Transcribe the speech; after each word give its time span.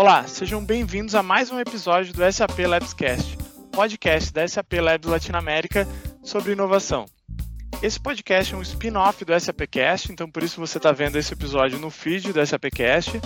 Olá, 0.00 0.28
sejam 0.28 0.64
bem-vindos 0.64 1.16
a 1.16 1.24
mais 1.24 1.50
um 1.50 1.58
episódio 1.58 2.14
do 2.14 2.32
SAP 2.32 2.56
Labscast, 2.60 3.36
podcast 3.72 4.32
da 4.32 4.46
SAP 4.46 4.74
Labs 4.74 5.10
Latinoamérica 5.10 5.88
sobre 6.22 6.52
inovação. 6.52 7.04
Esse 7.82 7.98
podcast 7.98 8.54
é 8.54 8.56
um 8.56 8.62
spin-off 8.62 9.24
do 9.24 9.40
SAPcast, 9.40 10.12
então 10.12 10.30
por 10.30 10.44
isso 10.44 10.60
você 10.60 10.78
está 10.78 10.92
vendo 10.92 11.16
esse 11.16 11.32
episódio 11.32 11.80
no 11.80 11.90
feed 11.90 12.32
do 12.32 12.46
SAPcast, 12.46 13.20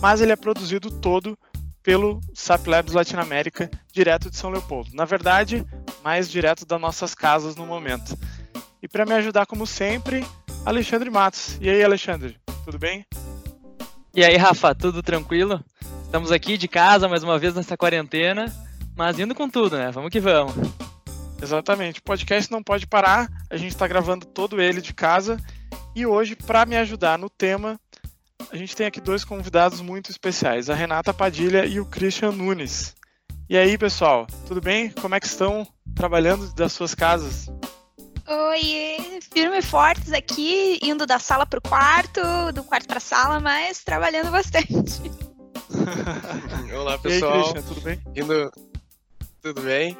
mas 0.00 0.20
ele 0.20 0.30
é 0.30 0.36
produzido 0.36 0.92
todo 0.92 1.36
pelo 1.82 2.20
SAP 2.32 2.68
Labs 2.68 2.94
Latinoamérica, 2.94 3.68
direto 3.92 4.30
de 4.30 4.36
São 4.36 4.50
Leopoldo. 4.50 4.90
Na 4.94 5.04
verdade, 5.04 5.66
mais 6.04 6.30
direto 6.30 6.64
das 6.64 6.80
nossas 6.80 7.16
casas 7.16 7.56
no 7.56 7.66
momento. 7.66 8.16
E 8.80 8.86
para 8.86 9.04
me 9.04 9.14
ajudar, 9.14 9.44
como 9.44 9.66
sempre, 9.66 10.24
Alexandre 10.64 11.10
Matos. 11.10 11.58
E 11.60 11.68
aí, 11.68 11.82
Alexandre, 11.82 12.38
tudo 12.64 12.78
bem? 12.78 13.04
E 14.14 14.24
aí, 14.24 14.36
Rafa, 14.36 14.72
tudo 14.72 15.02
tranquilo? 15.02 15.60
Estamos 16.12 16.30
aqui 16.30 16.58
de 16.58 16.68
casa 16.68 17.08
mais 17.08 17.22
uma 17.22 17.38
vez 17.38 17.54
nessa 17.54 17.74
quarentena, 17.74 18.44
mas 18.94 19.18
indo 19.18 19.34
com 19.34 19.48
tudo, 19.48 19.78
né? 19.78 19.90
Vamos 19.90 20.10
que 20.10 20.20
vamos. 20.20 20.52
Exatamente. 21.40 22.00
O 22.00 22.02
podcast 22.02 22.52
não 22.52 22.62
pode 22.62 22.86
parar. 22.86 23.30
A 23.48 23.56
gente 23.56 23.70
está 23.70 23.88
gravando 23.88 24.26
todo 24.26 24.60
ele 24.60 24.82
de 24.82 24.92
casa. 24.92 25.38
E 25.96 26.04
hoje, 26.04 26.36
para 26.36 26.66
me 26.66 26.76
ajudar 26.76 27.18
no 27.18 27.30
tema, 27.30 27.80
a 28.50 28.56
gente 28.58 28.76
tem 28.76 28.86
aqui 28.86 29.00
dois 29.00 29.24
convidados 29.24 29.80
muito 29.80 30.10
especiais, 30.10 30.68
a 30.68 30.74
Renata 30.74 31.14
Padilha 31.14 31.64
e 31.64 31.80
o 31.80 31.86
Christian 31.86 32.32
Nunes. 32.32 32.94
E 33.48 33.56
aí, 33.56 33.78
pessoal, 33.78 34.26
tudo 34.46 34.60
bem? 34.60 34.90
Como 34.90 35.14
é 35.14 35.18
que 35.18 35.26
estão 35.26 35.66
trabalhando 35.96 36.52
das 36.52 36.74
suas 36.74 36.94
casas? 36.94 37.50
Oi, 38.28 39.18
firme 39.32 39.60
e 39.60 39.62
fortes 39.62 40.12
aqui, 40.12 40.78
indo 40.82 41.06
da 41.06 41.18
sala 41.18 41.46
para 41.46 41.58
o 41.58 41.62
quarto, 41.62 42.20
do 42.52 42.62
quarto 42.62 42.86
para 42.86 42.98
a 42.98 43.00
sala, 43.00 43.40
mas 43.40 43.82
trabalhando 43.82 44.30
bastante. 44.30 45.31
Olá, 46.74 46.98
pessoal. 46.98 47.32
E 47.32 47.36
aí, 47.36 47.42
Christian, 47.42 47.62
tudo 47.62 47.80
bem? 47.80 48.00
Indo... 48.16 48.52
Tudo 49.42 49.60
bem? 49.62 49.98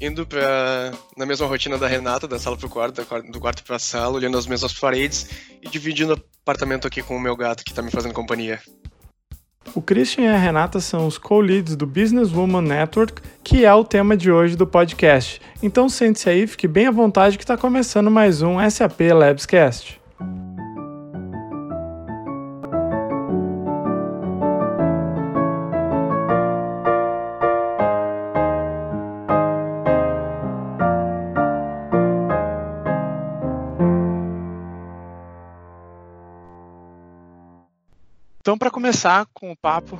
Indo 0.00 0.26
pra... 0.26 0.92
na 1.16 1.26
mesma 1.26 1.46
rotina 1.46 1.76
da 1.76 1.88
Renata, 1.88 2.28
da 2.28 2.38
sala 2.38 2.56
pro 2.56 2.68
quarto, 2.68 3.04
do 3.30 3.40
quarto 3.40 3.64
pra 3.64 3.78
sala, 3.78 4.14
olhando 4.14 4.38
as 4.38 4.46
mesmas 4.46 4.72
paredes 4.72 5.28
e 5.60 5.68
dividindo 5.68 6.14
o 6.14 6.22
apartamento 6.42 6.86
aqui 6.86 7.02
com 7.02 7.16
o 7.16 7.20
meu 7.20 7.36
gato 7.36 7.64
que 7.64 7.74
tá 7.74 7.82
me 7.82 7.90
fazendo 7.90 8.14
companhia. 8.14 8.60
O 9.74 9.82
Christian 9.82 10.24
e 10.24 10.28
a 10.28 10.36
Renata 10.36 10.78
são 10.78 11.06
os 11.06 11.18
co-leads 11.18 11.74
do 11.74 11.86
Business 11.86 12.30
Woman 12.30 12.62
Network, 12.62 13.20
que 13.42 13.64
é 13.64 13.74
o 13.74 13.82
tema 13.82 14.16
de 14.16 14.30
hoje 14.30 14.54
do 14.54 14.66
podcast. 14.66 15.40
Então 15.62 15.88
sente-se 15.88 16.28
aí, 16.28 16.46
fique 16.46 16.68
bem 16.68 16.86
à 16.86 16.90
vontade 16.90 17.36
que 17.36 17.42
está 17.44 17.56
começando 17.56 18.10
mais 18.10 18.42
um 18.42 18.58
SAP 18.70 19.00
Labscast. 19.12 20.03
Então, 38.44 38.58
para 38.58 38.70
começar 38.70 39.24
com 39.32 39.50
o 39.50 39.56
papo, 39.56 39.98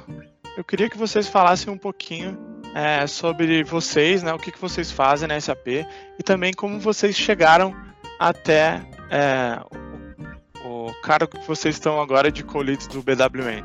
eu 0.54 0.62
queria 0.62 0.90
que 0.90 0.98
vocês 0.98 1.26
falassem 1.26 1.72
um 1.72 1.78
pouquinho 1.78 2.38
é, 2.74 3.06
sobre 3.06 3.64
vocês, 3.64 4.22
né, 4.22 4.34
o 4.34 4.38
que, 4.38 4.52
que 4.52 4.60
vocês 4.60 4.90
fazem 4.90 5.26
na 5.26 5.40
SAP 5.40 5.66
e 6.18 6.22
também 6.22 6.52
como 6.52 6.78
vocês 6.78 7.16
chegaram 7.16 7.74
até 8.18 8.82
é, 9.10 9.58
o, 10.62 10.88
o 10.88 10.94
cargo 11.00 11.38
que 11.40 11.48
vocês 11.48 11.76
estão 11.76 11.98
agora 11.98 12.30
de 12.30 12.44
co-leads 12.44 12.86
do 12.86 13.02
BWN. 13.02 13.64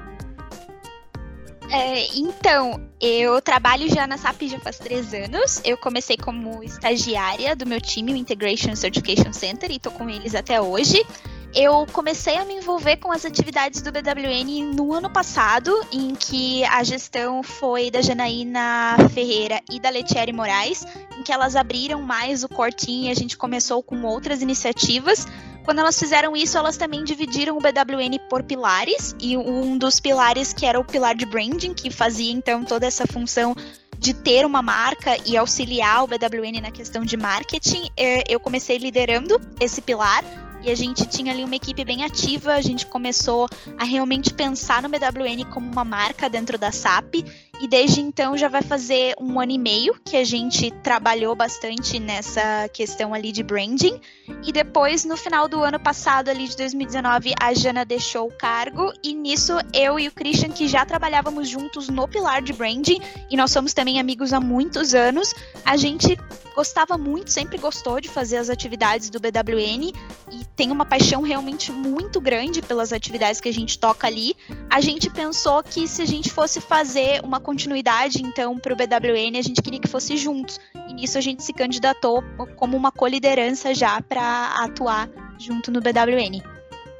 É, 1.69 2.17
então, 2.17 2.81
eu 3.01 3.41
trabalho 3.41 3.93
já 3.93 4.07
na 4.07 4.17
SAP 4.17 4.43
já 4.43 4.59
faz 4.61 4.79
três 4.79 5.13
anos. 5.13 5.61
Eu 5.65 5.77
comecei 5.77 6.15
como 6.15 6.63
estagiária 6.63 7.53
do 7.53 7.65
meu 7.65 7.81
time, 7.81 8.13
o 8.13 8.15
Integration 8.15 8.73
Certification 8.77 9.33
Center, 9.33 9.69
e 9.71 9.75
estou 9.75 9.91
com 9.91 10.09
eles 10.09 10.33
até 10.33 10.61
hoje 10.61 11.05
eu 11.53 11.87
comecei 11.91 12.37
a 12.37 12.45
me 12.45 12.55
envolver 12.55 12.97
com 12.97 13.11
as 13.11 13.25
atividades 13.25 13.81
do 13.81 13.91
BWN 13.91 14.75
no 14.75 14.93
ano 14.93 15.09
passado, 15.09 15.75
em 15.91 16.13
que 16.13 16.63
a 16.65 16.83
gestão 16.83 17.41
foi 17.41 17.89
da 17.89 18.01
Janaína 18.01 18.95
Ferreira 19.13 19.59
e 19.71 19.79
da 19.79 19.89
Letieri 19.89 20.31
Moraes, 20.31 20.85
em 21.17 21.23
que 21.23 21.31
elas 21.31 21.55
abriram 21.55 22.01
mais 22.01 22.43
o 22.43 22.49
cortinho 22.49 23.07
e 23.07 23.11
a 23.11 23.15
gente 23.15 23.35
começou 23.35 23.81
com 23.81 24.03
outras 24.03 24.41
iniciativas. 24.41 25.25
Quando 25.65 25.79
elas 25.79 25.97
fizeram 25.97 26.35
isso, 26.35 26.57
elas 26.57 26.77
também 26.77 27.03
dividiram 27.03 27.57
o 27.57 27.61
BWN 27.61 28.17
por 28.29 28.43
pilares, 28.43 29.15
e 29.19 29.35
um 29.35 29.77
dos 29.77 29.99
pilares 29.99 30.53
que 30.53 30.65
era 30.65 30.79
o 30.79 30.85
pilar 30.85 31.15
de 31.15 31.25
branding, 31.25 31.73
que 31.73 31.89
fazia 31.89 32.31
então 32.31 32.63
toda 32.63 32.85
essa 32.85 33.05
função 33.07 33.55
de 33.97 34.13
ter 34.13 34.45
uma 34.45 34.61
marca 34.61 35.17
e 35.25 35.35
auxiliar 35.35 36.03
o 36.03 36.07
BWN 36.07 36.61
na 36.61 36.71
questão 36.71 37.03
de 37.03 37.17
marketing, 37.17 37.89
eh, 37.97 38.23
eu 38.29 38.39
comecei 38.39 38.77
liderando 38.77 39.39
esse 39.59 39.81
pilar 39.81 40.23
e 40.61 40.69
a 40.69 40.75
gente 40.75 41.05
tinha 41.07 41.31
ali 41.31 41.43
uma 41.43 41.55
equipe 41.55 41.83
bem 41.85 42.03
ativa, 42.03 42.53
a 42.53 42.61
gente 42.61 42.85
começou 42.85 43.47
a 43.77 43.83
realmente 43.83 44.33
pensar 44.33 44.81
no 44.81 44.89
BWN 44.89 45.49
como 45.51 45.71
uma 45.71 45.85
marca 45.85 46.29
dentro 46.29 46.57
da 46.57 46.71
SAP 46.71 47.25
e 47.59 47.67
desde 47.67 48.01
então 48.01 48.37
já 48.37 48.47
vai 48.47 48.61
fazer 48.61 49.13
um 49.19 49.39
ano 49.39 49.51
e 49.51 49.57
meio 49.57 49.95
que 50.03 50.15
a 50.15 50.23
gente 50.23 50.71
trabalhou 50.83 51.35
bastante 51.35 51.99
nessa 51.99 52.69
questão 52.69 53.13
ali 53.13 53.31
de 53.31 53.43
branding. 53.43 53.99
E 54.43 54.51
depois, 54.51 55.03
no 55.03 55.17
final 55.17 55.47
do 55.47 55.61
ano 55.63 55.79
passado, 55.79 56.29
ali 56.29 56.47
de 56.47 56.55
2019, 56.55 57.33
a 57.39 57.53
Jana 57.53 57.83
deixou 57.83 58.27
o 58.27 58.31
cargo. 58.31 58.93
E 59.03 59.13
nisso, 59.13 59.53
eu 59.73 59.99
e 59.99 60.07
o 60.07 60.11
Christian, 60.11 60.49
que 60.49 60.67
já 60.67 60.85
trabalhávamos 60.85 61.49
juntos 61.49 61.89
no 61.89 62.07
pilar 62.07 62.41
de 62.41 62.53
branding, 62.53 63.01
e 63.29 63.35
nós 63.35 63.51
somos 63.51 63.73
também 63.73 63.99
amigos 63.99 64.31
há 64.31 64.39
muitos 64.39 64.93
anos, 64.93 65.33
a 65.65 65.75
gente 65.75 66.17
gostava 66.59 66.97
muito, 66.97 67.31
sempre 67.31 67.57
gostou 67.57 68.01
de 68.01 68.09
fazer 68.09 68.35
as 68.35 68.49
atividades 68.49 69.09
do 69.09 69.17
BWN 69.17 69.93
e 70.29 70.45
tem 70.57 70.71
uma 70.71 70.83
paixão 70.83 71.21
realmente 71.21 71.71
muito 71.71 72.19
grande 72.19 72.61
pelas 72.61 72.91
atividades 72.91 73.39
que 73.39 73.47
a 73.47 73.53
gente 73.53 73.79
toca 73.79 74.07
ali. 74.07 74.35
A 74.69 74.81
gente 74.81 75.09
pensou 75.09 75.63
que 75.63 75.87
se 75.87 76.01
a 76.01 76.05
gente 76.05 76.29
fosse 76.29 76.59
fazer 76.59 77.21
uma 77.23 77.39
continuidade, 77.49 78.21
então, 78.21 78.59
para 78.59 78.71
o 78.71 78.75
BWN, 78.75 79.39
a 79.39 79.41
gente 79.41 79.59
queria 79.59 79.79
que 79.79 79.87
fosse 79.87 80.15
juntos. 80.17 80.59
E 80.87 80.93
nisso 80.93 81.17
a 81.17 81.21
gente 81.21 81.41
se 81.41 81.51
candidatou 81.51 82.23
como 82.55 82.77
uma 82.77 82.91
coliderança 82.91 83.73
já 83.73 83.99
para 84.03 84.53
atuar 84.63 85.09
junto 85.39 85.71
no 85.71 85.81
BWN. 85.81 86.43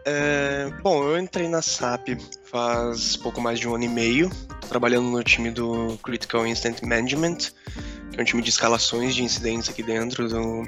É, 0.05 0.67
bom, 0.81 1.03
eu 1.03 1.19
entrei 1.19 1.47
na 1.47 1.61
SAP 1.61 2.17
faz 2.45 3.15
pouco 3.15 3.39
mais 3.39 3.59
de 3.59 3.67
um 3.67 3.75
ano 3.75 3.83
e 3.83 3.87
meio, 3.87 4.27
trabalhando 4.67 5.07
no 5.07 5.23
time 5.23 5.51
do 5.51 5.99
Critical 6.01 6.47
Instant 6.47 6.81
Management, 6.81 7.51
que 8.11 8.19
é 8.19 8.21
um 8.21 8.25
time 8.25 8.41
de 8.41 8.49
escalações 8.49 9.13
de 9.13 9.23
incidentes 9.23 9.69
aqui 9.69 9.83
dentro 9.83 10.27
do, 10.27 10.67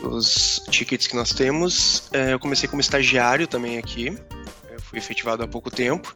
dos 0.00 0.64
tickets 0.70 1.06
que 1.06 1.14
nós 1.14 1.34
temos. 1.34 2.08
É, 2.14 2.32
eu 2.32 2.38
comecei 2.38 2.66
como 2.66 2.80
estagiário 2.80 3.46
também 3.46 3.76
aqui, 3.76 4.16
efetivado 4.98 5.42
há 5.42 5.48
pouco 5.48 5.70
tempo 5.70 6.14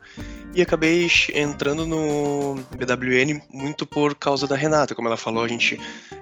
e 0.55 0.61
acabei 0.61 1.09
entrando 1.35 1.87
no 1.87 2.57
BWN 2.77 3.41
muito 3.53 3.87
por 3.87 4.15
causa 4.15 4.47
da 4.47 4.57
Renata, 4.57 4.95
como 4.95 5.09
ela 5.09 5.17
falou, 5.17 5.45
a 5.45 5.49
gente 5.49 5.79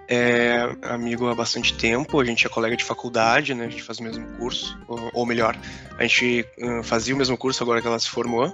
é 0.07 0.69
amigo 0.83 1.29
há 1.29 1.35
bastante 1.35 1.75
tempo, 1.75 2.21
a 2.21 2.25
gente 2.25 2.47
é 2.47 2.51
colega 2.51 2.77
de 2.77 2.85
faculdade, 2.85 3.55
né? 3.55 3.67
A 3.67 3.71
gente 3.71 3.83
faz 3.83 3.99
o 3.99 4.03
mesmo 4.03 4.27
curso, 4.37 4.79
ou, 4.87 5.11
ou 5.15 5.27
melhor, 5.27 5.59
a 5.99 6.03
gente 6.03 6.45
fazia 6.85 7.15
o 7.15 7.19
mesmo 7.19 7.37
curso 7.37 7.63
agora 7.63 7.81
que 7.81 7.87
ela 7.87 7.99
se 7.99 8.09
formou. 8.09 8.53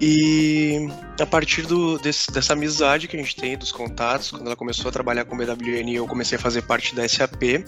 E 0.00 0.88
a 1.20 1.26
partir 1.26 1.62
do, 1.62 1.98
desse, 1.98 2.30
dessa 2.30 2.52
amizade 2.52 3.08
que 3.08 3.16
a 3.16 3.18
gente 3.18 3.36
tem, 3.36 3.56
dos 3.56 3.72
contatos, 3.72 4.30
quando 4.30 4.46
ela 4.46 4.56
começou 4.56 4.88
a 4.88 4.92
trabalhar 4.92 5.24
com 5.24 5.34
o 5.34 5.38
BWN 5.38 5.90
eu 5.94 6.06
comecei 6.06 6.36
a 6.36 6.40
fazer 6.40 6.62
parte 6.62 6.94
da 6.94 7.08
SAP, 7.08 7.64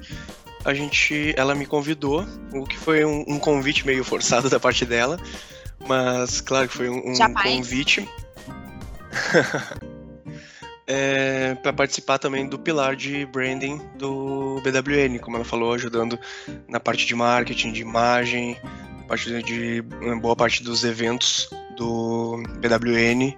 a 0.67 0.75
gente, 0.75 1.33
ela 1.37 1.55
me 1.55 1.65
convidou, 1.65 2.27
o 2.53 2.67
que 2.67 2.77
foi 2.77 3.05
um, 3.05 3.25
um 3.29 3.39
convite 3.39 3.87
meio 3.87 4.03
forçado 4.03 4.51
da 4.51 4.59
parte 4.59 4.85
dela, 4.85 5.17
mas 5.87 6.41
claro 6.41 6.69
que 6.69 6.77
foi 6.77 6.91
um, 6.91 7.13
um 7.13 7.35
convite. 7.35 8.09
é, 10.89 11.55
para 11.55 11.73
participar 11.73 12.19
também 12.19 12.49
do 12.49 12.59
pilar 12.59 12.97
de 12.97 13.25
branding 13.27 13.81
do 13.97 14.61
BWN, 14.65 15.21
como 15.21 15.37
ela 15.37 15.45
falou, 15.45 15.73
ajudando 15.73 16.19
na 16.69 16.81
parte 16.81 17.07
de 17.07 17.15
marketing, 17.15 17.71
de 17.71 17.83
imagem, 17.83 18.57
parte 19.07 19.41
de 19.45 19.83
boa 20.21 20.35
parte 20.35 20.65
dos 20.65 20.83
eventos 20.83 21.49
do 21.77 22.43
BWN 22.59 23.37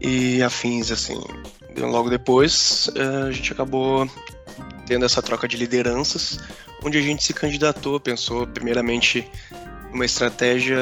e 0.00 0.42
afins 0.42 0.90
assim. 0.90 1.22
Logo 1.76 2.10
depois 2.10 2.90
é, 2.96 3.28
a 3.28 3.30
gente 3.30 3.52
acabou 3.52 4.10
tendo 4.90 5.04
essa 5.04 5.22
troca 5.22 5.46
de 5.46 5.56
lideranças, 5.56 6.40
onde 6.82 6.98
a 6.98 7.00
gente 7.00 7.22
se 7.22 7.32
candidatou, 7.32 8.00
pensou 8.00 8.44
primeiramente 8.44 9.24
uma 9.92 10.04
estratégia 10.04 10.80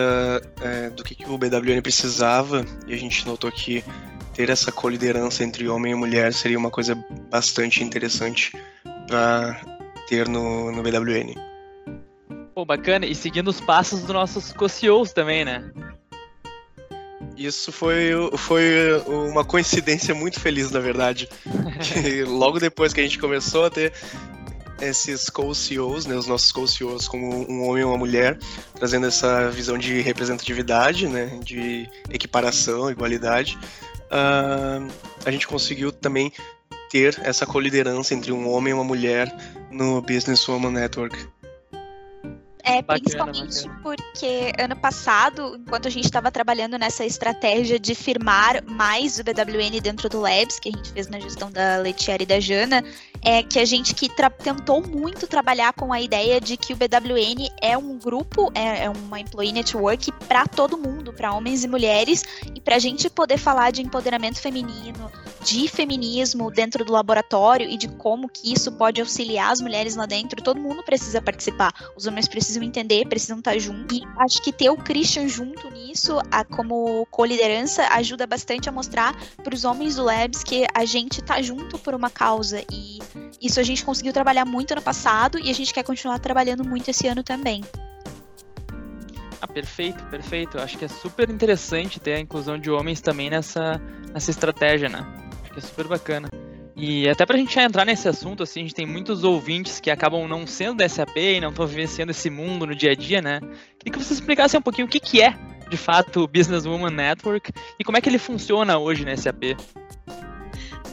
é, 0.62 0.88
do 0.88 1.04
que, 1.04 1.14
que 1.14 1.28
o 1.28 1.36
BWN 1.36 1.82
precisava 1.82 2.64
e 2.86 2.94
a 2.94 2.96
gente 2.96 3.26
notou 3.26 3.52
que 3.52 3.84
ter 4.32 4.48
essa 4.48 4.72
coliderança 4.72 5.44
entre 5.44 5.68
homem 5.68 5.92
e 5.92 5.94
mulher 5.94 6.32
seria 6.32 6.58
uma 6.58 6.70
coisa 6.70 6.94
bastante 7.30 7.84
interessante 7.84 8.50
para 9.06 9.60
ter 10.08 10.26
no, 10.26 10.72
no 10.72 10.82
BWN. 10.82 11.34
Pô, 12.54 12.64
bacana. 12.64 13.04
E 13.04 13.14
seguindo 13.14 13.48
os 13.48 13.60
passos 13.60 14.00
dos 14.00 14.14
nossos 14.14 14.54
co 14.54 14.68
também, 15.14 15.44
né? 15.44 15.70
Isso 17.38 17.70
foi, 17.70 18.10
foi 18.36 19.00
uma 19.06 19.44
coincidência 19.44 20.12
muito 20.12 20.40
feliz, 20.40 20.72
na 20.72 20.80
verdade. 20.80 21.28
logo 22.26 22.58
depois 22.58 22.92
que 22.92 22.98
a 22.98 23.04
gente 23.04 23.16
começou 23.16 23.64
a 23.64 23.70
ter 23.70 23.92
esses 24.80 25.30
co-CEOs, 25.30 26.04
né, 26.04 26.16
os 26.16 26.26
nossos 26.26 26.50
co-CEOs 26.50 27.06
como 27.06 27.48
um 27.48 27.62
homem 27.68 27.82
e 27.82 27.84
uma 27.84 27.96
mulher, 27.96 28.38
trazendo 28.74 29.06
essa 29.06 29.50
visão 29.50 29.78
de 29.78 30.00
representatividade, 30.00 31.06
né, 31.06 31.38
de 31.44 31.88
equiparação, 32.10 32.90
igualdade, 32.90 33.56
uh, 34.10 34.90
a 35.24 35.30
gente 35.30 35.46
conseguiu 35.46 35.92
também 35.92 36.32
ter 36.90 37.20
essa 37.22 37.46
coliderança 37.46 38.14
entre 38.14 38.32
um 38.32 38.48
homem 38.48 38.72
e 38.72 38.74
uma 38.74 38.84
mulher 38.84 39.32
no 39.70 40.02
Business 40.02 40.46
Woman 40.48 40.72
Network. 40.72 41.16
É, 42.68 42.82
bacana, 42.82 43.00
principalmente 43.00 43.62
bacana. 43.62 43.80
porque 43.82 44.52
ano 44.58 44.76
passado, 44.76 45.56
enquanto 45.56 45.88
a 45.88 45.90
gente 45.90 46.04
estava 46.04 46.30
trabalhando 46.30 46.78
nessa 46.78 47.04
estratégia 47.04 47.78
de 47.78 47.94
firmar 47.94 48.62
mais 48.66 49.18
o 49.18 49.24
BWN 49.24 49.80
dentro 49.82 50.08
do 50.08 50.20
Labs, 50.20 50.58
que 50.58 50.68
a 50.68 50.72
gente 50.72 50.92
fez 50.92 51.08
na 51.08 51.18
gestão 51.18 51.50
da 51.50 51.78
Letieri 51.78 52.24
e 52.24 52.26
da 52.26 52.38
Jana, 52.38 52.84
é 53.22 53.42
que 53.42 53.58
a 53.58 53.64
gente 53.64 53.94
que 53.94 54.08
tentou 54.42 54.86
muito 54.86 55.26
trabalhar 55.26 55.72
com 55.72 55.92
a 55.92 56.00
ideia 56.00 56.40
de 56.40 56.56
que 56.56 56.72
o 56.72 56.76
BWN 56.76 57.48
é 57.60 57.76
um 57.76 57.98
grupo, 57.98 58.50
é, 58.54 58.84
é 58.84 58.90
uma 58.90 59.20
employee 59.20 59.52
network 59.52 60.12
para 60.26 60.46
todo 60.46 60.78
mundo, 60.78 61.12
para 61.12 61.32
homens 61.32 61.64
e 61.64 61.68
mulheres, 61.68 62.24
e 62.54 62.60
para 62.60 62.76
a 62.76 62.78
gente 62.78 63.08
poder 63.10 63.38
falar 63.38 63.70
de 63.70 63.82
empoderamento 63.82 64.40
feminino, 64.40 65.10
de 65.42 65.68
feminismo 65.68 66.50
dentro 66.50 66.84
do 66.84 66.92
laboratório 66.92 67.68
e 67.68 67.76
de 67.76 67.88
como 67.88 68.28
que 68.28 68.52
isso 68.52 68.72
pode 68.72 69.00
auxiliar 69.00 69.52
as 69.52 69.60
mulheres 69.60 69.96
lá 69.96 70.06
dentro, 70.06 70.42
todo 70.42 70.60
mundo 70.60 70.82
precisa 70.82 71.22
participar. 71.22 71.72
Os 71.96 72.06
homens 72.06 72.28
precisam 72.28 72.62
entender, 72.62 73.06
precisam 73.06 73.38
estar 73.38 73.58
juntos. 73.58 73.96
E 73.96 74.02
acho 74.18 74.42
que 74.42 74.52
ter 74.52 74.70
o 74.70 74.76
Christian 74.76 75.28
junto 75.28 75.70
nisso, 75.70 76.18
a, 76.30 76.44
como 76.44 77.06
co-liderança, 77.10 77.86
ajuda 77.92 78.26
bastante 78.26 78.68
a 78.68 78.72
mostrar 78.72 79.16
para 79.42 79.54
os 79.54 79.64
homens 79.64 79.96
do 79.96 80.04
Labs 80.04 80.42
que 80.42 80.66
a 80.74 80.84
gente 80.84 81.22
tá 81.22 81.40
junto 81.40 81.78
por 81.78 81.94
uma 81.94 82.10
causa. 82.10 82.62
E 82.70 82.98
isso 83.40 83.60
a 83.60 83.62
gente 83.62 83.84
conseguiu 83.84 84.12
trabalhar 84.12 84.44
muito 84.44 84.72
ano 84.72 84.82
passado 84.82 85.38
e 85.38 85.50
a 85.50 85.54
gente 85.54 85.72
quer 85.72 85.82
continuar 85.82 86.18
trabalhando 86.18 86.64
muito 86.64 86.88
esse 86.90 87.06
ano 87.06 87.22
também. 87.22 87.62
Ah, 89.40 89.46
perfeito, 89.46 90.04
perfeito. 90.06 90.58
Acho 90.58 90.76
que 90.76 90.84
é 90.84 90.88
super 90.88 91.30
interessante 91.30 92.00
ter 92.00 92.14
a 92.14 92.20
inclusão 92.20 92.58
de 92.58 92.70
homens 92.70 93.00
também 93.00 93.30
nessa, 93.30 93.80
nessa 94.12 94.30
estratégia, 94.30 94.88
né? 94.88 95.06
Acho 95.42 95.52
que 95.52 95.58
é 95.58 95.62
super 95.62 95.86
bacana. 95.86 96.28
E 96.80 97.08
até 97.08 97.26
pra 97.26 97.36
gente 97.36 97.52
já 97.52 97.64
entrar 97.64 97.84
nesse 97.84 98.08
assunto, 98.08 98.42
assim, 98.42 98.60
a 98.60 98.62
gente 98.62 98.74
tem 98.74 98.86
muitos 98.86 99.24
ouvintes 99.24 99.80
que 99.80 99.90
acabam 99.90 100.28
não 100.28 100.46
sendo 100.46 100.76
da 100.76 100.88
SAP 100.88 101.16
e 101.16 101.40
não 101.40 101.50
estão 101.50 101.66
vivenciando 101.66 102.12
esse 102.12 102.30
mundo 102.30 102.66
no 102.66 102.74
dia 102.74 102.92
a 102.92 102.94
dia, 102.94 103.20
né? 103.20 103.40
Queria 103.40 103.92
que 103.92 103.98
vocês 103.98 104.12
explicassem 104.12 104.58
um 104.58 104.62
pouquinho 104.62 104.86
o 104.86 104.90
que, 104.90 105.00
que 105.00 105.20
é, 105.20 105.34
de 105.68 105.76
fato, 105.76 106.22
o 106.22 106.28
Business 106.28 106.66
Woman 106.66 106.90
Network 106.90 107.52
e 107.78 107.84
como 107.84 107.98
é 107.98 108.00
que 108.00 108.08
ele 108.08 108.18
funciona 108.18 108.78
hoje 108.78 109.04
na 109.04 109.16
SAP. 109.16 109.56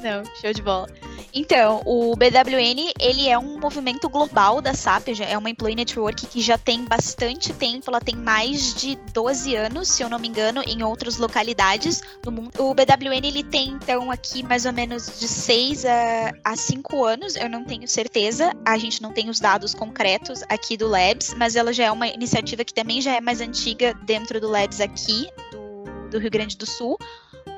Não, 0.02 0.24
show 0.42 0.52
de 0.54 0.62
bola. 0.62 0.88
Então, 1.38 1.82
o 1.86 2.16
BWN, 2.16 2.94
ele 2.98 3.28
é 3.28 3.38
um 3.38 3.60
movimento 3.60 4.08
global 4.08 4.62
da 4.62 4.74
SAP, 4.74 5.10
é 5.20 5.38
uma 5.38 5.50
employee 5.50 5.76
network 5.76 6.26
que 6.28 6.40
já 6.40 6.58
tem 6.58 6.86
bastante 6.86 7.52
tempo, 7.52 7.90
ela 7.90 8.00
tem 8.00 8.16
mais 8.16 8.74
de 8.74 8.96
12 9.12 9.54
anos, 9.54 9.90
se 9.90 10.02
eu 10.02 10.08
não 10.08 10.18
me 10.18 10.30
engano, 10.30 10.64
em 10.66 10.82
outras 10.82 11.18
localidades 11.18 12.02
do 12.24 12.32
mundo. 12.32 12.52
O 12.58 12.74
BWN, 12.74 13.26
ele 13.26 13.44
tem, 13.44 13.72
então, 13.72 14.10
aqui 14.10 14.44
mais 14.44 14.66
ou 14.66 14.72
menos 14.72 15.20
de 15.20 15.28
6 15.28 15.84
a, 15.84 16.32
a 16.42 16.56
5 16.56 17.04
anos, 17.04 17.36
eu 17.36 17.50
não 17.50 17.66
tenho 17.66 17.86
certeza, 17.86 18.54
a 18.66 18.78
gente 18.78 19.02
não 19.02 19.12
tem 19.12 19.30
os 19.30 19.38
dados 19.38 19.74
concretos 19.74 20.42
aqui 20.48 20.78
do 20.78 20.88
Labs, 20.88 21.34
mas 21.34 21.58
ela 21.58 21.74
já 21.74 21.84
é 21.84 21.92
uma 21.92 22.08
iniciativa 22.08 22.64
que 22.64 22.74
também 22.74 23.02
já 23.02 23.14
é 23.14 23.20
mais 23.20 23.42
antiga 23.42 23.94
dentro 24.06 24.40
do 24.40 24.48
Labs 24.48 24.80
aqui, 24.80 25.28
do, 25.52 26.10
do 26.12 26.18
Rio 26.18 26.32
Grande 26.32 26.56
do 26.56 26.66
Sul. 26.66 26.98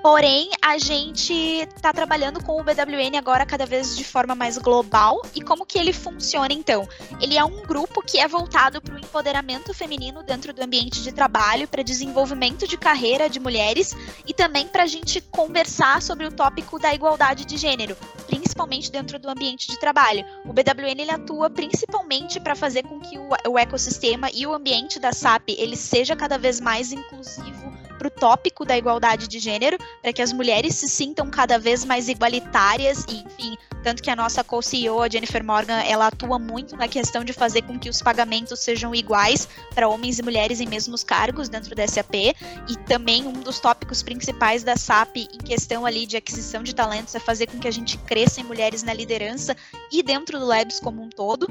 Porém, 0.01 0.49
a 0.61 0.77
gente 0.77 1.33
está 1.33 1.91
trabalhando 1.91 2.41
com 2.43 2.59
o 2.59 2.63
BWN 2.63 3.17
agora 3.17 3.45
cada 3.45 3.65
vez 3.65 3.97
de 3.97 4.03
forma 4.03 4.35
mais 4.35 4.57
global. 4.57 5.21
E 5.35 5.41
como 5.41 5.65
que 5.65 5.77
ele 5.77 5.91
funciona 5.91 6.53
então? 6.53 6.87
Ele 7.19 7.37
é 7.37 7.43
um 7.43 7.63
grupo 7.63 8.01
que 8.01 8.19
é 8.19 8.27
voltado 8.27 8.81
para 8.81 8.95
o 8.95 8.99
empoderamento 8.99 9.73
feminino 9.73 10.23
dentro 10.23 10.53
do 10.53 10.63
ambiente 10.63 11.01
de 11.01 11.11
trabalho, 11.11 11.67
para 11.67 11.83
desenvolvimento 11.83 12.67
de 12.67 12.77
carreira 12.77 13.29
de 13.29 13.39
mulheres 13.39 13.95
e 14.25 14.33
também 14.33 14.67
para 14.67 14.83
a 14.83 14.87
gente 14.87 15.19
conversar 15.19 16.01
sobre 16.01 16.25
o 16.25 16.31
tópico 16.31 16.79
da 16.79 16.93
igualdade 16.93 17.43
de 17.43 17.57
gênero, 17.57 17.97
principalmente 18.27 18.91
dentro 18.91 19.19
do 19.19 19.29
ambiente 19.29 19.67
de 19.67 19.79
trabalho. 19.79 20.25
O 20.45 20.53
BWN 20.53 21.01
ele 21.01 21.11
atua 21.11 21.49
principalmente 21.49 22.39
para 22.39 22.55
fazer 22.55 22.83
com 22.83 22.99
que 22.99 23.17
o, 23.17 23.29
o 23.49 23.57
ecossistema 23.57 24.29
e 24.33 24.45
o 24.45 24.53
ambiente 24.53 24.99
da 24.99 25.11
SAP 25.11 25.49
ele 25.49 25.75
seja 25.75 26.15
cada 26.15 26.37
vez 26.37 26.61
mais 26.61 26.91
inclusivo 26.91 27.86
para 27.97 28.07
o 28.07 28.11
tópico 28.11 28.63
da 28.63 28.77
igualdade 28.77 29.27
de 29.27 29.39
gênero, 29.39 29.77
para 30.01 30.13
que 30.13 30.21
as 30.21 30.31
mulheres 30.31 30.75
se 30.75 30.87
sintam 30.87 31.29
cada 31.29 31.57
vez 31.57 31.83
mais 31.83 32.07
igualitárias 32.07 33.05
e, 33.09 33.23
enfim, 33.23 33.57
tanto 33.83 34.03
que 34.03 34.09
a 34.09 34.15
nossa 34.15 34.43
co-CEO, 34.43 35.01
a 35.01 35.09
Jennifer 35.09 35.43
Morgan, 35.43 35.79
ela 35.81 36.07
atua 36.07 36.37
muito 36.37 36.75
na 36.75 36.87
questão 36.87 37.23
de 37.23 37.33
fazer 37.33 37.61
com 37.61 37.79
que 37.79 37.89
os 37.89 38.01
pagamentos 38.01 38.59
sejam 38.59 38.93
iguais 38.93 39.47
para 39.73 39.87
homens 39.87 40.19
e 40.19 40.23
mulheres 40.23 40.59
em 40.59 40.67
mesmos 40.67 41.03
cargos 41.03 41.47
dentro 41.47 41.73
da 41.75 41.87
SAP 41.87 42.15
e 42.15 42.77
também 42.85 43.25
um 43.25 43.33
dos 43.33 43.59
tópicos 43.59 44.03
principais 44.03 44.63
da 44.63 44.75
SAP 44.75 45.17
em 45.17 45.37
questão 45.37 45.85
ali 45.85 46.05
de 46.05 46.17
aquisição 46.17 46.63
de 46.63 46.75
talentos 46.75 47.15
é 47.15 47.19
fazer 47.19 47.47
com 47.47 47.59
que 47.59 47.67
a 47.67 47.71
gente 47.71 47.97
cresça 47.99 48.41
em 48.41 48.43
mulheres 48.43 48.83
na 48.83 48.93
liderança 48.93 49.55
e 49.91 50.03
dentro 50.03 50.39
do 50.39 50.45
Labs 50.45 50.79
como 50.79 51.01
um 51.01 51.09
todo. 51.09 51.47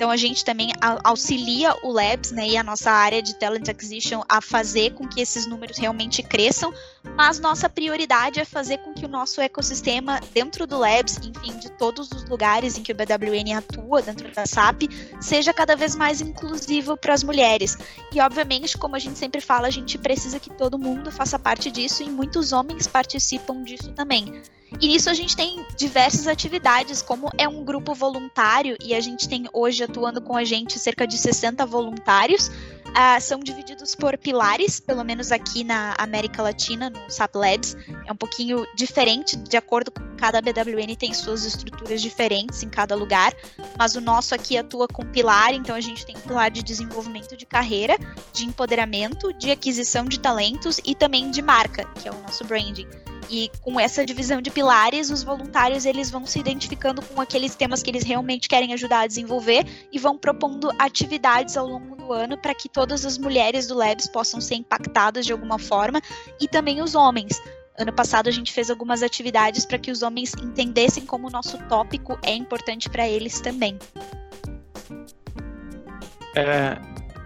Então 0.00 0.10
a 0.10 0.16
gente 0.16 0.42
também 0.46 0.72
auxilia 1.04 1.76
o 1.82 1.92
Labs, 1.92 2.30
né, 2.30 2.48
e 2.48 2.56
a 2.56 2.62
nossa 2.62 2.90
área 2.90 3.20
de 3.20 3.34
talent 3.34 3.68
acquisition 3.68 4.22
a 4.30 4.40
fazer 4.40 4.94
com 4.94 5.06
que 5.06 5.20
esses 5.20 5.46
números 5.46 5.76
realmente 5.76 6.22
cresçam, 6.22 6.72
mas 7.14 7.38
nossa 7.38 7.68
prioridade 7.68 8.40
é 8.40 8.46
fazer 8.46 8.78
com 8.78 8.94
que 8.94 9.04
o 9.04 9.08
nosso 9.10 9.42
ecossistema 9.42 10.18
dentro 10.32 10.66
do 10.66 10.78
Labs, 10.78 11.18
enfim, 11.18 11.54
todos 11.80 12.12
os 12.12 12.28
lugares 12.28 12.76
em 12.76 12.82
que 12.82 12.92
o 12.92 12.94
BWN 12.94 13.56
atua 13.56 14.02
dentro 14.02 14.30
da 14.34 14.44
SAP, 14.44 14.82
seja 15.18 15.50
cada 15.54 15.74
vez 15.74 15.96
mais 15.96 16.20
inclusivo 16.20 16.94
para 16.94 17.14
as 17.14 17.24
mulheres. 17.24 17.78
E 18.12 18.20
obviamente, 18.20 18.76
como 18.76 18.96
a 18.96 18.98
gente 18.98 19.18
sempre 19.18 19.40
fala, 19.40 19.66
a 19.66 19.70
gente 19.70 19.96
precisa 19.96 20.38
que 20.38 20.50
todo 20.50 20.78
mundo 20.78 21.10
faça 21.10 21.38
parte 21.38 21.70
disso 21.70 22.02
e 22.02 22.10
muitos 22.10 22.52
homens 22.52 22.86
participam 22.86 23.62
disso 23.64 23.92
também. 23.92 24.42
E 24.78 24.88
nisso 24.88 25.08
a 25.08 25.14
gente 25.14 25.34
tem 25.34 25.64
diversas 25.76 26.28
atividades, 26.28 27.00
como 27.00 27.30
é 27.36 27.48
um 27.48 27.64
grupo 27.64 27.94
voluntário, 27.94 28.76
e 28.84 28.94
a 28.94 29.00
gente 29.00 29.28
tem 29.28 29.48
hoje 29.52 29.82
atuando 29.82 30.20
com 30.20 30.36
a 30.36 30.44
gente 30.44 30.78
cerca 30.78 31.06
de 31.06 31.16
60 31.16 31.64
voluntários. 31.64 32.50
Uh, 32.90 33.20
são 33.20 33.38
divididos 33.38 33.94
por 33.94 34.18
pilares, 34.18 34.80
pelo 34.80 35.04
menos 35.04 35.30
aqui 35.30 35.62
na 35.62 35.94
América 35.96 36.42
Latina, 36.42 36.90
no 36.90 36.98
SAP 37.08 37.36
Labs. 37.36 37.76
É 38.06 38.12
um 38.12 38.16
pouquinho 38.16 38.66
diferente, 38.74 39.36
de 39.36 39.56
acordo 39.56 39.92
com 39.92 40.00
cada 40.16 40.40
BWN, 40.42 40.94
tem 40.98 41.14
suas 41.14 41.44
estruturas 41.44 42.02
diferentes 42.02 42.62
em 42.62 42.68
cada 42.68 42.94
lugar, 42.94 43.32
mas 43.78 43.94
o 43.94 44.00
nosso 44.00 44.34
aqui 44.34 44.58
atua 44.58 44.86
com 44.88 45.04
pilar, 45.04 45.54
então 45.54 45.74
a 45.74 45.80
gente 45.80 46.04
tem 46.04 46.16
um 46.16 46.20
pilar 46.20 46.50
de 46.50 46.62
desenvolvimento 46.62 47.36
de 47.36 47.46
carreira, 47.46 47.96
de 48.32 48.44
empoderamento, 48.44 49.32
de 49.32 49.50
aquisição 49.50 50.04
de 50.04 50.18
talentos 50.18 50.80
e 50.84 50.94
também 50.94 51.30
de 51.30 51.40
marca, 51.40 51.84
que 51.94 52.08
é 52.08 52.10
o 52.10 52.22
nosso 52.22 52.44
branding. 52.44 52.86
E 53.30 53.48
com 53.62 53.78
essa 53.78 54.04
divisão 54.04 54.42
de 54.42 54.50
pilares, 54.50 55.08
os 55.08 55.22
voluntários 55.22 55.86
eles 55.86 56.10
vão 56.10 56.26
se 56.26 56.40
identificando 56.40 57.00
com 57.00 57.20
aqueles 57.20 57.54
temas 57.54 57.80
que 57.80 57.88
eles 57.88 58.02
realmente 58.02 58.48
querem 58.48 58.74
ajudar 58.74 59.02
a 59.02 59.06
desenvolver 59.06 59.64
e 59.92 60.00
vão 60.00 60.18
propondo 60.18 60.68
atividades 60.76 61.56
ao 61.56 61.64
longo 61.64 61.94
do 61.94 62.12
ano 62.12 62.36
para 62.36 62.52
que 62.52 62.68
todas 62.68 63.06
as 63.06 63.16
mulheres 63.16 63.68
do 63.68 63.74
Labs 63.76 64.08
possam 64.08 64.40
ser 64.40 64.56
impactadas 64.56 65.24
de 65.24 65.32
alguma 65.32 65.60
forma 65.60 66.00
e 66.40 66.48
também 66.48 66.82
os 66.82 66.96
homens. 66.96 67.40
Ano 67.78 67.92
passado 67.92 68.28
a 68.28 68.32
gente 68.32 68.52
fez 68.52 68.68
algumas 68.68 69.00
atividades 69.00 69.64
para 69.64 69.78
que 69.78 69.92
os 69.92 70.02
homens 70.02 70.34
entendessem 70.34 71.06
como 71.06 71.28
o 71.28 71.30
nosso 71.30 71.56
tópico 71.68 72.18
é 72.24 72.34
importante 72.34 72.90
para 72.90 73.08
eles 73.08 73.40
também. 73.40 73.78
É, 76.34 76.76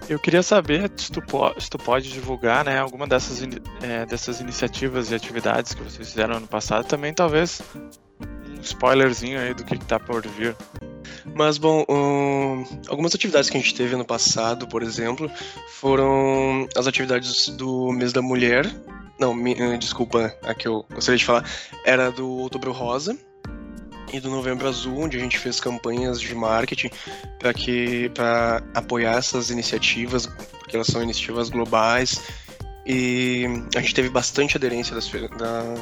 eu 0.09 0.19
queria 0.19 0.43
saber 0.43 0.91
se 0.97 1.11
tu, 1.11 1.23
se 1.59 1.71
tu 1.71 1.79
pode 1.79 2.11
divulgar 2.11 2.65
né, 2.65 2.79
alguma 2.79 3.07
dessas, 3.07 3.43
é, 3.83 4.05
dessas 4.07 4.41
iniciativas 4.41 5.11
e 5.11 5.15
atividades 5.15 5.75
que 5.75 5.83
vocês 5.83 6.09
fizeram 6.09 6.37
ano 6.37 6.47
passado. 6.47 6.87
Também, 6.87 7.13
talvez, 7.13 7.63
um 8.21 8.61
spoilerzinho 8.61 9.41
aí 9.41 9.55
do 9.55 9.65
que, 9.65 9.75
está 9.75 9.99
por 9.99 10.27
vir. 10.27 10.57
Mas, 11.35 11.59
bom, 11.59 11.85
um, 11.89 12.65
algumas 12.89 13.15
atividades 13.15 13.49
que 13.49 13.57
a 13.57 13.61
gente 13.61 13.75
teve 13.75 13.95
ano 13.95 14.05
passado, 14.05 14.67
por 14.67 14.83
exemplo, 14.83 15.31
foram 15.69 16.69
as 16.77 16.87
atividades 16.87 17.49
do 17.49 17.93
mês 17.93 18.13
da 18.13 18.23
mulher. 18.23 18.71
Não, 19.19 19.33
me, 19.33 19.55
eh, 19.55 19.77
desculpa, 19.79 20.37
a 20.43 20.55
que 20.55 20.69
eu 20.69 20.85
gostaria 20.93 21.19
de 21.19 21.25
falar. 21.25 21.49
Era 21.85 22.11
do 22.11 22.29
Outubro 22.29 22.73
Rosa, 22.73 23.17
e 24.15 24.21
do 24.21 24.31
Novembro 24.31 24.69
Azul, 24.69 25.01
onde 25.01 25.17
a 25.17 25.21
gente 25.21 25.37
fez 25.39 25.59
campanhas 25.59 26.21
de 26.21 26.33
marketing 26.37 26.89
para 27.39 27.53
que 27.53 28.09
para 28.11 28.63
apoiar 28.73 29.17
essas 29.17 29.51
iniciativas, 29.51 30.27
porque 30.61 30.77
elas 30.77 30.87
são 30.87 31.03
iniciativas 31.03 31.51
globais. 31.51 32.23
E 32.87 33.45
a 33.75 33.81
gente 33.81 33.93
teve 33.93 34.09
bastante 34.09 34.57
aderência 34.57 34.95
das, 34.95 35.11
da, 35.11 35.75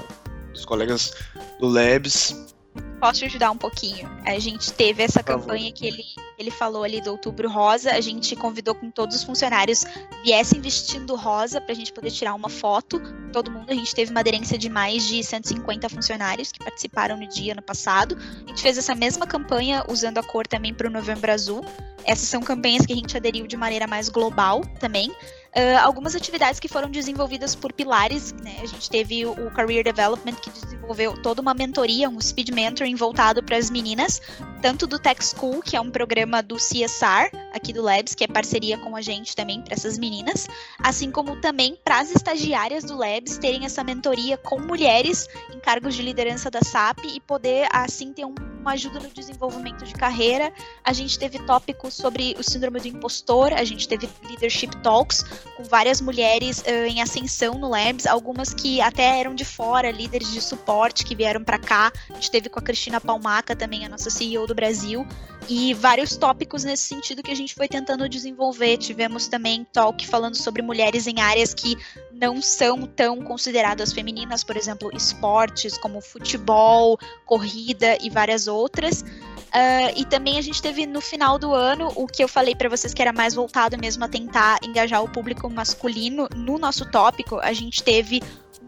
dos 0.50 0.64
colegas 0.64 1.12
do 1.60 1.68
Labs. 1.68 2.54
Posso 2.98 3.18
te 3.18 3.26
ajudar 3.26 3.50
um 3.50 3.58
pouquinho? 3.58 4.08
A 4.24 4.38
gente 4.38 4.72
teve 4.72 5.02
essa 5.02 5.22
campanha 5.22 5.70
que 5.70 5.86
ele 5.86 6.02
ele 6.42 6.50
falou 6.50 6.82
ali 6.82 7.00
do 7.00 7.11
Outubro 7.11 7.49
Rosa, 7.49 7.92
a 7.92 8.00
gente 8.00 8.34
convidou 8.37 8.75
com 8.75 8.90
todos 8.90 9.16
os 9.16 9.22
funcionários 9.22 9.84
viessem 10.25 10.61
vestindo 10.61 11.14
rosa 11.14 11.61
para 11.61 11.72
a 11.72 11.75
gente 11.75 11.92
poder 11.92 12.11
tirar 12.11 12.34
uma 12.34 12.49
foto. 12.49 13.00
Todo 13.32 13.50
mundo, 13.50 13.70
a 13.70 13.75
gente 13.75 13.94
teve 13.94 14.11
uma 14.11 14.20
aderência 14.20 14.58
de 14.58 14.68
mais 14.68 15.06
de 15.06 15.22
150 15.22 15.88
funcionários 15.88 16.52
que 16.52 16.58
participaram 16.58 17.16
no 17.16 17.26
dia 17.26 17.54
no 17.54 17.62
passado. 17.62 18.16
A 18.44 18.49
gente 18.49 18.61
fez 18.61 18.76
essa 18.76 18.94
mesma 18.94 19.26
campanha 19.26 19.84
usando 19.88 20.18
a 20.18 20.22
cor 20.22 20.46
também 20.46 20.75
para 20.75 20.88
o 20.88 20.90
Novembro 20.90 21.30
Azul. 21.30 21.64
Essas 22.04 22.28
são 22.28 22.42
campanhas 22.42 22.84
que 22.84 22.92
a 22.92 22.96
gente 22.96 23.16
aderiu 23.16 23.46
de 23.46 23.56
maneira 23.56 23.87
mais 23.87 24.08
global 24.08 24.62
também. 24.80 25.12
Uh, 25.54 25.76
algumas 25.82 26.16
atividades 26.16 26.59
que 26.59 26.66
foram 26.66 26.90
desenvolvidas 26.90 27.54
por 27.54 27.75
pilares, 27.75 28.32
né? 28.32 28.56
A 28.62 28.66
gente 28.66 28.88
teve 28.88 29.26
o 29.26 29.50
Career 29.50 29.85
Development, 29.85 30.35
que 30.37 30.49
desenvolveu 30.49 31.21
toda 31.23 31.42
uma 31.42 31.52
mentoria, 31.52 32.09
um 32.09 32.18
speed 32.18 32.49
mentoring 32.49 32.94
voltado 32.94 33.42
para 33.42 33.59
as 33.59 33.68
meninas, 33.68 34.23
tanto 34.62 34.87
do 34.87 34.99
Tech 34.99 35.23
School, 35.23 35.61
que 35.61 35.76
é 35.76 35.80
um 35.80 35.90
programa 35.90 36.42
do 36.42 36.56
CSR, 36.56 37.30
aqui 37.52 37.71
do 37.71 37.82
Labs, 37.82 38.14
que 38.14 38.25
é 38.25 38.26
parceria 38.26 38.78
com 38.78 38.97
a 38.97 39.02
gente 39.02 39.37
também 39.37 39.61
para 39.61 39.75
essas 39.75 39.99
meninas, 39.99 40.49
assim 40.78 41.11
como 41.11 41.38
também 41.42 41.78
para 41.85 42.00
as 42.00 42.11
estagiárias 42.11 42.85
do 42.85 42.97
Labs 42.97 43.37
terem 43.37 43.66
essa 43.66 43.85
mentoria 43.85 44.38
com 44.38 44.59
mulheres 44.59 45.28
em 45.54 45.61
cargos 45.61 45.94
de 45.94 46.00
liderança 46.00 46.50
da 46.50 46.62
SAP 46.62 47.04
e 47.04 47.21
poder, 47.21 47.68
assim, 47.71 48.12
ter 48.14 48.25
um, 48.25 48.35
ajuda 48.71 49.00
no 49.00 49.09
desenvolvimento 49.09 49.85
de 49.85 49.92
carreira. 49.95 50.52
A 50.85 50.92
gente 50.92 51.19
teve 51.19 51.38
tópicos 51.40 51.95
sobre 51.95 52.35
o 52.38 52.42
síndrome 52.42 52.81
do 52.81 52.88
impostor, 52.88 53.52
a 53.52 53.64
gente 53.64 53.88
teve 53.88 54.09
leadership 54.28 54.71
talks, 54.83 55.23
com 55.57 55.64
várias 55.64 56.00
mulheres 56.00 56.61
uh, 56.61 56.87
em 56.87 57.02
ascensão 57.02 57.59
no 57.59 57.69
Labs, 57.69 58.07
algumas 58.07 58.54
que 58.54 58.81
até 58.81 59.21
eram 59.21 59.35
de 59.35 59.45
fora, 59.45 59.90
líderes 59.90 60.33
de 60.33 60.40
suporte 60.40 61.04
que 61.04 61.14
vieram 61.14 61.42
para 61.42 61.59
cá. 61.59 61.92
A 62.11 62.14
gente 62.14 62.31
teve 62.31 62.49
com 62.49 62.59
a 62.59 62.62
Cristina 62.62 63.00
Palmaca 63.00 63.57
também, 63.57 63.85
a 63.85 63.88
nossa 63.88 64.11
CEO 64.11 64.47
do 64.47 64.54
Brasil, 64.54 65.07
e 65.49 65.75
vários 65.75 66.16
tópicos 66.16 66.64
nesse 66.64 66.85
sentido 66.85 67.23
que 67.23 67.31
a 67.31 67.35
gente 67.37 67.54
foi 67.54 67.69
tentando 67.69 68.09
desenvolver. 68.09 68.76
Tivemos 68.76 69.28
também 69.28 69.66
talk 69.73 70.07
falando 70.07 70.37
sobre 70.37 70.62
mulheres 70.62 71.07
em 71.07 71.21
áreas 71.21 71.52
que 71.52 71.76
não 72.22 72.40
são 72.40 72.86
tão 72.86 73.20
consideradas 73.20 73.92
femininas, 73.92 74.44
por 74.44 74.56
exemplo, 74.56 74.94
esportes 74.94 75.76
como 75.76 76.00
futebol, 76.00 76.96
corrida 77.26 77.98
e 78.00 78.08
várias 78.08 78.46
outras. 78.46 79.02
Uh, 79.02 79.92
e 79.96 80.04
também 80.04 80.38
a 80.38 80.40
gente 80.40 80.62
teve 80.62 80.86
no 80.86 81.00
final 81.00 81.36
do 81.36 81.52
ano 81.52 81.92
o 81.96 82.06
que 82.06 82.22
eu 82.22 82.28
falei 82.28 82.54
para 82.54 82.68
vocês 82.68 82.94
que 82.94 83.02
era 83.02 83.12
mais 83.12 83.34
voltado 83.34 83.76
mesmo 83.76 84.04
a 84.04 84.08
tentar 84.08 84.58
engajar 84.62 85.02
o 85.02 85.08
público 85.08 85.50
masculino 85.50 86.28
no 86.36 86.58
nosso 86.58 86.88
tópico. 86.90 87.40
A 87.40 87.52
gente 87.52 87.82
teve 87.82 88.22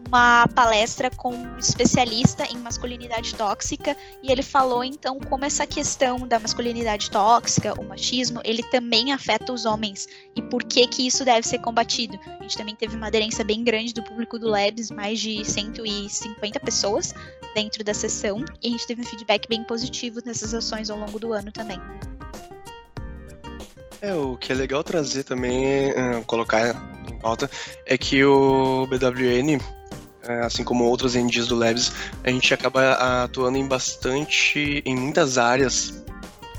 uma 0.07 0.47
palestra 0.47 1.09
com 1.09 1.33
um 1.33 1.57
especialista 1.57 2.45
em 2.45 2.57
masculinidade 2.57 3.33
tóxica 3.35 3.95
e 4.21 4.31
ele 4.31 4.43
falou 4.43 4.83
então 4.83 5.19
como 5.19 5.45
essa 5.45 5.65
questão 5.65 6.27
da 6.27 6.39
masculinidade 6.39 7.09
tóxica, 7.09 7.79
o 7.79 7.83
machismo, 7.83 8.39
ele 8.43 8.63
também 8.63 9.11
afeta 9.11 9.51
os 9.51 9.65
homens 9.65 10.07
e 10.35 10.41
por 10.41 10.63
que 10.63 10.87
que 10.87 11.07
isso 11.07 11.25
deve 11.25 11.47
ser 11.47 11.59
combatido. 11.59 12.19
A 12.39 12.43
gente 12.43 12.57
também 12.57 12.75
teve 12.75 12.95
uma 12.95 13.07
aderência 13.07 13.43
bem 13.43 13.63
grande 13.63 13.93
do 13.93 14.03
público 14.03 14.37
do 14.37 14.47
Labs, 14.47 14.91
mais 14.91 15.19
de 15.19 15.43
150 15.43 16.59
pessoas 16.59 17.13
dentro 17.53 17.83
da 17.83 17.93
sessão 17.93 18.43
e 18.61 18.67
a 18.67 18.71
gente 18.71 18.87
teve 18.87 19.01
um 19.01 19.05
feedback 19.05 19.47
bem 19.47 19.63
positivo 19.63 20.19
nessas 20.25 20.53
ações 20.53 20.89
ao 20.89 20.99
longo 20.99 21.19
do 21.19 21.33
ano 21.33 21.51
também. 21.51 21.79
É, 24.01 24.13
o 24.13 24.37
que 24.37 24.51
é 24.51 24.55
legal 24.55 24.83
trazer 24.83 25.23
também, 25.23 25.89
uh, 25.91 26.23
colocar 26.27 26.75
em 27.09 27.17
pauta, 27.17 27.49
é 27.85 27.97
que 27.97 28.23
o 28.23 28.85
BWN 28.85 29.59
assim 30.43 30.63
como 30.63 30.83
outros 30.83 31.15
NDs 31.15 31.47
do 31.47 31.55
Labs, 31.55 31.91
a 32.23 32.29
gente 32.29 32.53
acaba 32.53 33.23
atuando 33.23 33.57
em 33.57 33.67
bastante, 33.67 34.81
em 34.85 34.95
muitas 34.95 35.37
áreas, 35.37 36.03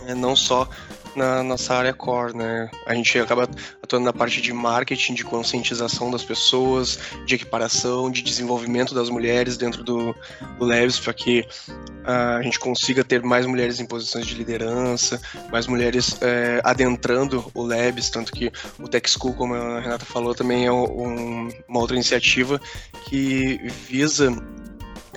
né, 0.02 0.14
não 0.14 0.37
só 0.37 0.68
na 1.16 1.42
nossa 1.42 1.75
área 1.75 1.92
core, 1.92 2.37
né? 2.37 2.70
A 2.87 2.94
gente 2.94 3.18
acaba 3.18 3.49
atuando 3.82 4.04
na 4.04 4.12
parte 4.12 4.40
de 4.40 4.52
marketing, 4.52 5.14
de 5.14 5.25
conscientização 5.25 6.11
das 6.11 6.23
pessoas, 6.23 6.99
de 7.25 7.35
equiparação, 7.35 8.11
de 8.11 8.23
desenvolvimento 8.23 8.94
das 8.94 9.08
mulheres 9.08 9.56
dentro 9.56 9.82
do, 9.82 10.14
do 10.58 10.64
Labs, 10.64 11.00
para 11.00 11.14
que 11.14 11.40
uh, 11.40 12.38
a 12.38 12.42
gente 12.42 12.58
consiga 12.58 13.02
ter 13.02 13.23
mais 13.23 13.46
mulheres 13.46 13.80
em 13.80 13.87
posições 13.87 14.26
de 14.26 14.35
liderança, 14.35 15.20
mais 15.50 15.66
mulheres 15.66 16.16
é, 16.20 16.61
adentrando 16.62 17.50
o 17.54 17.62
Labs, 17.62 18.11
tanto 18.11 18.32
que 18.32 18.52
o 18.78 18.88
Tech 18.88 19.08
School, 19.11 19.35
como 19.35 19.54
a 19.54 19.80
Renata 19.80 20.04
falou, 20.04 20.35
também 20.35 20.66
é 20.66 20.73
um, 20.73 21.49
uma 21.68 21.80
outra 21.80 21.96
iniciativa 21.96 22.61
que 23.08 23.58
visa 23.88 24.30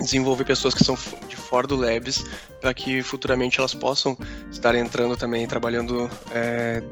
desenvolver 0.00 0.44
pessoas 0.44 0.74
que 0.74 0.84
são 0.84 0.96
de 1.28 1.36
fora 1.36 1.66
do 1.66 1.76
Labs 1.76 2.24
para 2.60 2.72
que 2.74 3.02
futuramente 3.02 3.58
elas 3.58 3.74
possam 3.74 4.16
estar 4.50 4.74
entrando 4.74 5.16
também, 5.16 5.46
trabalhando 5.46 6.10
é, 6.32 6.82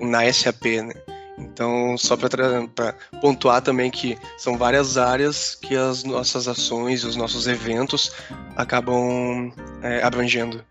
na 0.00 0.30
SAP, 0.32 0.64
né? 0.82 0.94
Então, 1.38 1.96
só 1.96 2.16
para 2.16 2.94
pontuar 3.20 3.62
também 3.62 3.90
que 3.90 4.18
são 4.36 4.58
várias 4.58 4.98
áreas 4.98 5.54
que 5.54 5.76
as 5.76 6.02
nossas 6.02 6.48
ações 6.48 7.02
e 7.02 7.06
os 7.06 7.14
nossos 7.14 7.46
eventos 7.46 8.12
acabam 8.56 9.52
é, 9.80 10.02
abrangendo. 10.02 10.64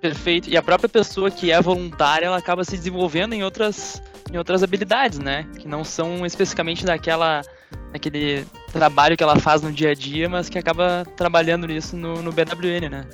Perfeito. 0.00 0.48
E 0.48 0.56
a 0.56 0.62
própria 0.62 0.88
pessoa 0.88 1.30
que 1.30 1.50
é 1.50 1.60
voluntária, 1.60 2.26
ela 2.26 2.36
acaba 2.36 2.64
se 2.64 2.76
desenvolvendo 2.76 3.34
em 3.34 3.42
outras, 3.42 4.02
em 4.32 4.36
outras 4.36 4.62
habilidades, 4.62 5.18
né? 5.18 5.46
Que 5.58 5.66
não 5.66 5.84
são 5.84 6.24
especificamente 6.24 6.84
daquela 6.84 7.42
naquele 7.92 8.44
trabalho 8.72 9.16
que 9.16 9.22
ela 9.22 9.38
faz 9.38 9.62
no 9.62 9.70
dia 9.70 9.90
a 9.90 9.94
dia, 9.94 10.28
mas 10.28 10.48
que 10.48 10.58
acaba 10.58 11.06
trabalhando 11.16 11.66
nisso 11.66 11.96
no, 11.96 12.22
no 12.22 12.32
BWN, 12.32 12.88
né? 12.90 13.06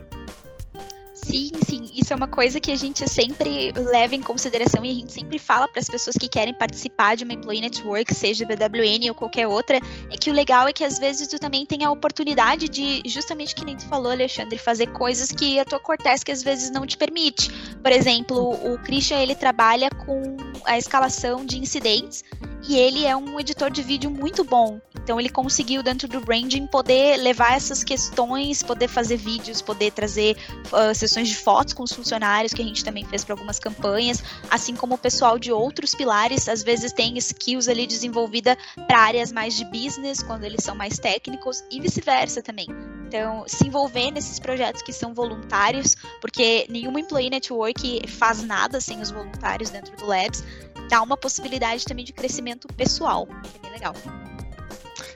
Sim, 1.29 1.50
sim, 1.67 1.91
isso 1.95 2.11
é 2.15 2.17
uma 2.17 2.27
coisa 2.27 2.59
que 2.59 2.71
a 2.71 2.77
gente 2.77 3.07
sempre 3.07 3.71
leva 3.73 4.15
em 4.15 4.23
consideração 4.23 4.83
e 4.83 4.91
a 4.91 4.95
gente 4.95 5.12
sempre 5.12 5.38
fala 5.38 5.69
para 5.69 5.79
as 5.79 5.87
pessoas 5.87 6.17
que 6.17 6.27
querem 6.27 6.55
participar 6.55 7.17
de 7.17 7.25
uma 7.25 7.35
Employee 7.35 7.61
Network, 7.61 8.15
seja 8.15 8.47
BWN 8.47 9.09
ou 9.09 9.15
qualquer 9.15 9.47
outra, 9.47 9.77
é 9.77 10.17
que 10.17 10.31
o 10.31 10.33
legal 10.33 10.69
é 10.69 10.73
que 10.73 10.83
às 10.83 10.99
vezes 10.99 11.29
tu 11.29 11.38
também 11.38 11.67
tem 11.67 11.85
a 11.85 11.91
oportunidade 11.91 12.67
de, 12.67 13.03
justamente 13.05 13.55
que 13.55 13.62
nem 13.62 13.77
tu 13.77 13.85
falou, 13.88 14.11
Alexandre, 14.11 14.57
fazer 14.57 14.87
coisas 14.93 15.31
que 15.31 15.59
a 15.59 15.67
tua 15.67 15.79
Cortez 15.79 16.25
que 16.25 16.33
às 16.33 16.43
vezes 16.43 16.71
não 16.71 16.87
te 16.87 16.97
permite. 16.97 17.50
Por 17.83 17.93
exemplo, 17.93 18.53
o 18.65 18.79
Christian, 18.79 19.19
ele 19.19 19.35
trabalha 19.35 19.91
com 19.91 20.37
a 20.65 20.79
escalação 20.79 21.45
de 21.45 21.59
incidentes 21.59 22.25
e 22.67 22.77
ele 22.77 23.05
é 23.05 23.17
um 23.17 23.38
editor 23.38 23.71
de 23.71 23.83
vídeo 23.83 24.11
muito 24.11 24.45
bom. 24.45 24.81
Então 25.03 25.19
ele 25.19 25.29
conseguiu 25.29 25.83
dentro 25.83 26.09
do 26.09 26.21
branding 26.21 26.67
poder 26.67 27.17
levar 27.17 27.55
essas 27.55 27.83
questões, 27.83 28.62
poder 28.62 28.88
fazer 28.88 29.17
vídeos, 29.17 29.62
poder 29.62 29.93
trazer 29.93 30.37
uh, 30.73 30.95
sessões 30.95 31.29
de 31.29 31.37
fotos 31.37 31.73
com 31.73 31.83
os 31.83 31.93
funcionários 31.93 32.53
que 32.53 32.61
a 32.61 32.65
gente 32.65 32.85
também 32.85 33.05
fez 33.05 33.25
para 33.25 33.35
algumas 33.35 33.59
campanhas, 33.59 34.23
assim 34.50 34.75
como 34.75 34.95
o 34.95 34.99
pessoal 34.99 35.38
de 35.38 35.53
outros 35.53 35.95
pilares 35.95 36.49
às 36.49 36.62
vezes 36.62 36.93
tem 36.93 37.17
skills 37.19 37.69
ali 37.69 37.87
desenvolvida 37.87 38.57
para 38.87 39.00
áreas 39.00 39.33
mais 39.33 39.55
de 39.55 39.65
business 39.65 40.23
quando 40.23 40.45
eles 40.45 40.62
são 40.62 40.75
mais 40.75 40.99
técnicos 40.99 41.62
e 41.71 41.81
vice-versa 41.81 42.43
também. 42.43 42.67
Então, 43.07 43.45
se 43.47 43.67
envolver 43.67 44.11
nesses 44.11 44.38
projetos 44.38 44.83
que 44.83 44.93
são 44.93 45.15
voluntários, 45.15 45.97
porque 46.21 46.67
nenhuma 46.69 47.00
employee 47.00 47.31
network 47.31 48.07
faz 48.07 48.43
nada 48.43 48.83
sem 48.83 49.00
os 49.00 49.11
voluntários 49.11 49.71
dentro 49.71 49.97
do 49.97 50.05
Labs 50.05 50.45
dá 50.88 51.02
uma 51.02 51.16
possibilidade 51.16 51.85
também 51.85 52.04
de 52.04 52.12
crescimento 52.12 52.66
pessoal, 52.68 53.26
que 53.26 53.59
é 53.59 53.61
bem 53.62 53.73
legal. 53.73 53.95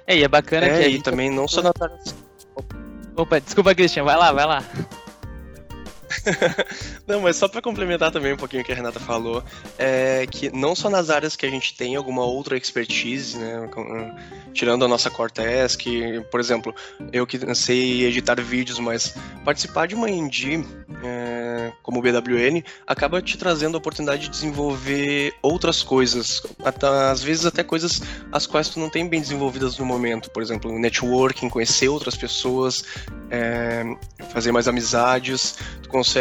É, 0.07 0.17
e 0.17 0.23
é 0.23 0.29
bacana 0.29 0.67
é, 0.67 0.83
que. 0.83 0.89
E 0.89 1.03
também 1.03 1.31
não 1.31 1.49
só 1.49 1.63
na. 1.63 1.73
Opa, 3.17 3.41
desculpa, 3.41 3.75
Christian, 3.75 4.05
vai 4.05 4.17
lá, 4.17 4.33
vai 4.33 4.47
lá. 4.47 4.65
não, 7.07 7.21
mas 7.21 7.37
só 7.37 7.49
para 7.49 7.63
complementar 7.63 8.11
também 8.11 8.33
um 8.33 8.37
pouquinho 8.37 8.63
o 8.63 8.65
que 8.65 8.73
a 8.73 8.75
Renata 8.75 9.01
falou, 9.01 9.43
é 9.79 10.27
que 10.31 10.51
não 10.55 10.75
só 10.75 10.89
nas 10.89 11.11
áreas 11.11 11.37
que 11.37 11.47
a 11.47 11.51
gente 11.51 11.75
tem 11.77 11.97
alguma 11.97 12.25
outra 12.25 12.57
expertise, 12.57 13.37
né, 13.39 13.69
tirando 14.53 14.85
a 14.85 14.89
nossa 14.89 15.11
Cortez, 15.11 15.77
que, 15.77 16.21
por 16.31 16.41
exemplo, 16.41 16.75
eu 17.13 17.27
que 17.27 17.55
sei 17.55 18.05
editar 18.05 18.41
vídeos, 18.41 18.79
mas 18.79 19.15
participar 19.45 19.87
de 19.87 19.95
uma 19.95 20.09
indie 20.09 20.65
é, 21.03 21.73
como 21.83 21.99
o 21.99 22.03
BWN 22.03 22.63
acaba 22.87 23.21
te 23.21 23.37
trazendo 23.37 23.75
a 23.77 23.79
oportunidade 23.79 24.23
de 24.23 24.31
desenvolver 24.31 25.35
outras 25.43 25.83
coisas, 25.83 26.43
até, 26.65 26.87
às 26.87 27.23
vezes 27.23 27.45
até 27.45 27.63
coisas 27.63 28.03
as 28.31 28.47
quais 28.47 28.69
tu 28.69 28.79
não 28.79 28.89
tem 28.89 29.09
bem 29.09 29.21
desenvolvidas 29.21 29.79
no 29.79 29.85
momento, 29.85 30.31
por 30.31 30.43
exemplo, 30.43 30.79
networking, 30.79 31.49
conhecer 31.49 31.89
outras 31.89 32.17
pessoas, 32.17 32.85
é, 33.31 33.85
fazer 34.33 34.53
mais 34.53 34.69
amizades, 34.69 35.57
tu 35.83 35.89
consegue, 35.89 36.12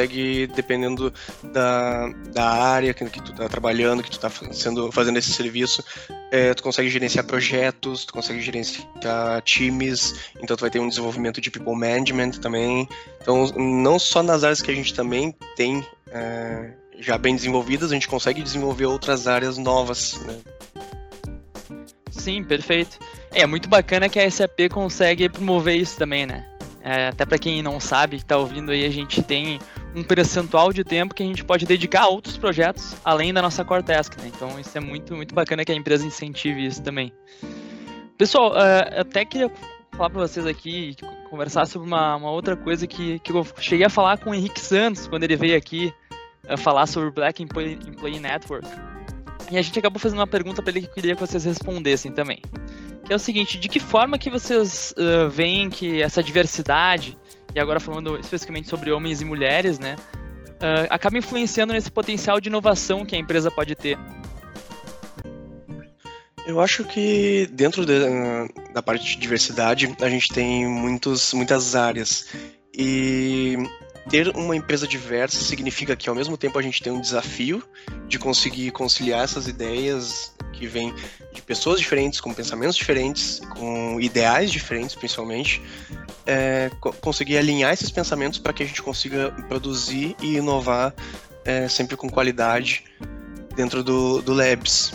dependendo 0.55 1.13
da, 1.43 2.07
da 2.33 2.49
área 2.49 2.93
que, 2.93 3.05
que 3.05 3.21
tu 3.21 3.31
está 3.31 3.47
trabalhando, 3.49 4.03
que 4.03 4.09
tu 4.09 4.17
está 4.17 4.29
fazendo, 4.29 4.91
fazendo 4.91 5.17
esse 5.17 5.31
serviço, 5.33 5.83
é, 6.31 6.53
tu 6.53 6.63
consegue 6.63 6.89
gerenciar 6.89 7.25
projetos, 7.25 8.05
tu 8.05 8.13
consegue 8.13 8.41
gerenciar 8.41 9.41
times, 9.43 10.15
então 10.41 10.55
tu 10.55 10.61
vai 10.61 10.69
ter 10.69 10.79
um 10.79 10.87
desenvolvimento 10.87 11.41
de 11.41 11.51
people 11.51 11.75
management 11.75 12.31
também. 12.41 12.87
Então, 13.21 13.47
não 13.55 13.99
só 13.99 14.23
nas 14.23 14.43
áreas 14.43 14.61
que 14.61 14.71
a 14.71 14.75
gente 14.75 14.93
também 14.93 15.35
tem 15.55 15.85
é, 16.11 16.71
já 16.99 17.17
bem 17.17 17.35
desenvolvidas, 17.35 17.91
a 17.91 17.93
gente 17.93 18.07
consegue 18.07 18.41
desenvolver 18.41 18.85
outras 18.85 19.27
áreas 19.27 19.57
novas. 19.57 20.19
Né? 20.21 20.39
Sim, 22.11 22.43
perfeito. 22.43 22.99
É 23.33 23.45
muito 23.45 23.67
bacana 23.67 24.07
que 24.07 24.19
a 24.19 24.29
SAP 24.29 24.69
consegue 24.71 25.27
promover 25.29 25.75
isso 25.75 25.97
também, 25.97 26.25
né? 26.25 26.45
É, 26.83 27.07
até 27.07 27.25
para 27.25 27.37
quem 27.37 27.61
não 27.61 27.79
sabe, 27.79 28.17
que 28.17 28.25
tá 28.25 28.37
ouvindo 28.37 28.71
aí, 28.71 28.85
a 28.85 28.89
gente 28.89 29.21
tem 29.21 29.59
um 29.95 30.03
percentual 30.03 30.71
de 30.71 30.83
tempo 30.83 31.13
que 31.13 31.23
a 31.23 31.25
gente 31.25 31.43
pode 31.43 31.65
dedicar 31.65 32.03
a 32.03 32.07
outros 32.07 32.37
projetos 32.37 32.95
além 33.03 33.33
da 33.33 33.41
nossa 33.41 33.63
core 33.65 33.83
task, 33.83 34.17
né? 34.17 34.31
Então 34.33 34.59
isso 34.59 34.77
é 34.77 34.81
muito, 34.81 35.15
muito 35.15 35.35
bacana 35.35 35.65
que 35.65 35.71
a 35.71 35.75
empresa 35.75 36.05
incentive 36.05 36.65
isso 36.65 36.81
também. 36.81 37.11
Pessoal, 38.17 38.51
uh, 38.51 38.99
até 38.99 39.25
queria 39.25 39.51
falar 39.91 40.09
para 40.09 40.21
vocês 40.21 40.45
aqui, 40.45 40.95
conversar 41.29 41.65
sobre 41.65 41.87
uma, 41.87 42.15
uma 42.15 42.31
outra 42.31 42.55
coisa 42.55 42.87
que, 42.87 43.19
que 43.19 43.31
eu 43.31 43.45
cheguei 43.59 43.85
a 43.85 43.89
falar 43.89 44.17
com 44.17 44.29
o 44.29 44.33
Henrique 44.33 44.59
Santos 44.59 45.07
quando 45.07 45.23
ele 45.23 45.35
veio 45.35 45.57
aqui 45.57 45.93
uh, 46.49 46.57
falar 46.57 46.85
sobre 46.85 47.11
Black 47.11 47.43
Employee, 47.43 47.79
Employee 47.87 48.19
Network. 48.19 48.67
E 49.51 49.57
a 49.57 49.61
gente 49.61 49.77
acabou 49.77 49.99
fazendo 49.99 50.19
uma 50.19 50.27
pergunta 50.27 50.61
para 50.61 50.71
ele 50.71 50.81
que 50.81 50.87
eu 50.87 50.93
queria 50.93 51.15
que 51.15 51.19
vocês 51.19 51.43
respondessem 51.43 52.11
também. 52.11 52.41
Que 53.03 53.11
é 53.11 53.15
o 53.15 53.19
seguinte, 53.19 53.59
de 53.59 53.67
que 53.67 53.79
forma 53.79 54.17
que 54.17 54.29
vocês 54.29 54.93
uh, 54.97 55.29
veem 55.29 55.69
que 55.69 56.01
essa 56.01 56.23
diversidade 56.23 57.17
e 57.53 57.59
agora 57.59 57.79
falando 57.79 58.19
especificamente 58.19 58.69
sobre 58.69 58.91
homens 58.91 59.21
e 59.21 59.25
mulheres, 59.25 59.79
né, 59.79 59.95
uh, 60.61 60.87
acaba 60.89 61.17
influenciando 61.17 61.73
nesse 61.73 61.91
potencial 61.91 62.39
de 62.39 62.49
inovação 62.49 63.05
que 63.05 63.15
a 63.15 63.19
empresa 63.19 63.49
pode 63.49 63.75
ter. 63.75 63.97
Eu 66.45 66.59
acho 66.59 66.83
que 66.83 67.47
dentro 67.51 67.85
de, 67.85 67.93
da 68.73 68.81
parte 68.81 69.05
de 69.05 69.15
diversidade 69.17 69.95
a 70.01 70.09
gente 70.09 70.29
tem 70.29 70.67
muitos, 70.67 71.33
muitas 71.33 71.75
áreas 71.75 72.27
e 72.73 73.57
ter 74.09 74.27
uma 74.35 74.55
empresa 74.55 74.87
diversa 74.87 75.39
significa 75.43 75.95
que 75.95 76.09
ao 76.09 76.15
mesmo 76.15 76.35
tempo 76.35 76.57
a 76.57 76.61
gente 76.61 76.81
tem 76.81 76.91
um 76.91 76.99
desafio 76.99 77.63
de 78.07 78.17
conseguir 78.17 78.71
conciliar 78.71 79.23
essas 79.23 79.47
ideias 79.47 80.33
que 80.51 80.65
vêm 80.65 80.93
de 81.33 81.41
pessoas 81.41 81.79
diferentes, 81.79 82.19
com 82.19 82.33
pensamentos 82.33 82.75
diferentes, 82.75 83.39
com 83.51 83.99
ideais 83.99 84.51
diferentes 84.51 84.95
principalmente, 84.95 85.61
é, 86.25 86.71
conseguir 87.01 87.37
alinhar 87.37 87.73
esses 87.73 87.89
pensamentos 87.89 88.39
para 88.39 88.53
que 88.53 88.63
a 88.63 88.65
gente 88.65 88.81
consiga 88.81 89.31
produzir 89.47 90.15
e 90.21 90.35
inovar 90.35 90.93
é, 91.45 91.67
sempre 91.67 91.97
com 91.97 92.09
qualidade 92.09 92.83
dentro 93.55 93.83
do, 93.83 94.21
do 94.21 94.33
Labs. 94.33 94.93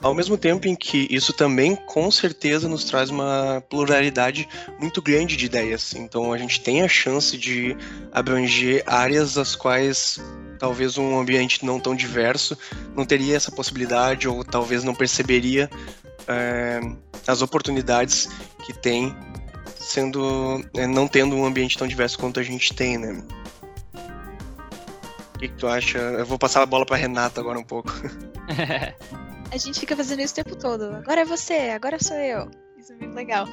Ao 0.00 0.14
mesmo 0.14 0.38
tempo 0.38 0.68
em 0.68 0.76
que 0.76 1.08
isso 1.10 1.32
também, 1.32 1.74
com 1.74 2.08
certeza, 2.08 2.68
nos 2.68 2.84
traz 2.84 3.10
uma 3.10 3.60
pluralidade 3.68 4.48
muito 4.78 5.02
grande 5.02 5.36
de 5.36 5.46
ideias. 5.46 5.92
Então, 5.94 6.32
a 6.32 6.38
gente 6.38 6.60
tem 6.60 6.82
a 6.82 6.88
chance 6.88 7.36
de 7.36 7.76
abranger 8.12 8.84
áreas 8.86 9.36
as 9.36 9.56
quais 9.56 10.20
talvez 10.58 10.96
um 10.98 11.18
ambiente 11.18 11.64
não 11.64 11.78
tão 11.78 11.94
diverso 11.94 12.58
não 12.94 13.04
teria 13.04 13.36
essa 13.36 13.50
possibilidade 13.50 14.28
ou 14.28 14.44
talvez 14.44 14.82
não 14.82 14.94
perceberia 14.94 15.70
é, 16.26 16.80
as 17.26 17.42
oportunidades 17.42 18.28
que 18.64 18.72
tem 18.72 19.14
sendo 19.88 20.62
é, 20.74 20.86
não 20.86 21.08
tendo 21.08 21.34
um 21.34 21.46
ambiente 21.46 21.78
tão 21.78 21.88
diverso 21.88 22.18
quanto 22.18 22.38
a 22.38 22.42
gente 22.42 22.74
tem, 22.74 22.98
né? 22.98 23.22
O 25.34 25.38
que, 25.38 25.48
que 25.48 25.54
tu 25.54 25.66
acha? 25.66 25.98
Eu 25.98 26.26
vou 26.26 26.38
passar 26.38 26.62
a 26.62 26.66
bola 26.66 26.84
para 26.84 26.96
Renata 26.96 27.40
agora 27.40 27.58
um 27.58 27.64
pouco. 27.64 27.90
a 29.50 29.56
gente 29.56 29.80
fica 29.80 29.96
fazendo 29.96 30.20
isso 30.20 30.32
o 30.32 30.36
tempo 30.36 30.56
todo. 30.56 30.96
Agora 30.96 31.22
é 31.22 31.24
você, 31.24 31.70
agora 31.70 31.96
sou 32.02 32.16
eu. 32.16 32.50
Isso 32.76 32.92
é 32.92 32.96
muito 32.96 33.14
legal. 33.14 33.46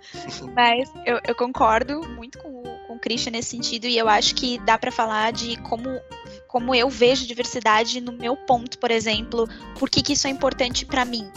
Mas 0.56 0.90
eu, 1.04 1.20
eu, 1.26 1.34
concordo 1.34 2.00
muito 2.08 2.38
com 2.38 2.48
o, 2.48 2.86
com 2.86 2.94
o 2.94 2.98
Christian 2.98 3.32
nesse 3.32 3.50
sentido 3.50 3.86
e 3.86 3.98
eu 3.98 4.08
acho 4.08 4.34
que 4.34 4.58
dá 4.60 4.78
para 4.78 4.90
falar 4.90 5.32
de 5.32 5.56
como 5.62 6.00
como 6.46 6.74
eu 6.74 6.88
vejo 6.88 7.26
diversidade 7.26 8.00
no 8.00 8.12
meu 8.12 8.36
ponto, 8.36 8.78
por 8.78 8.90
exemplo, 8.90 9.48
por 9.78 9.88
que, 9.88 10.02
que 10.02 10.12
isso 10.12 10.26
é 10.26 10.30
importante 10.30 10.84
para 10.84 11.02
mim 11.02 11.30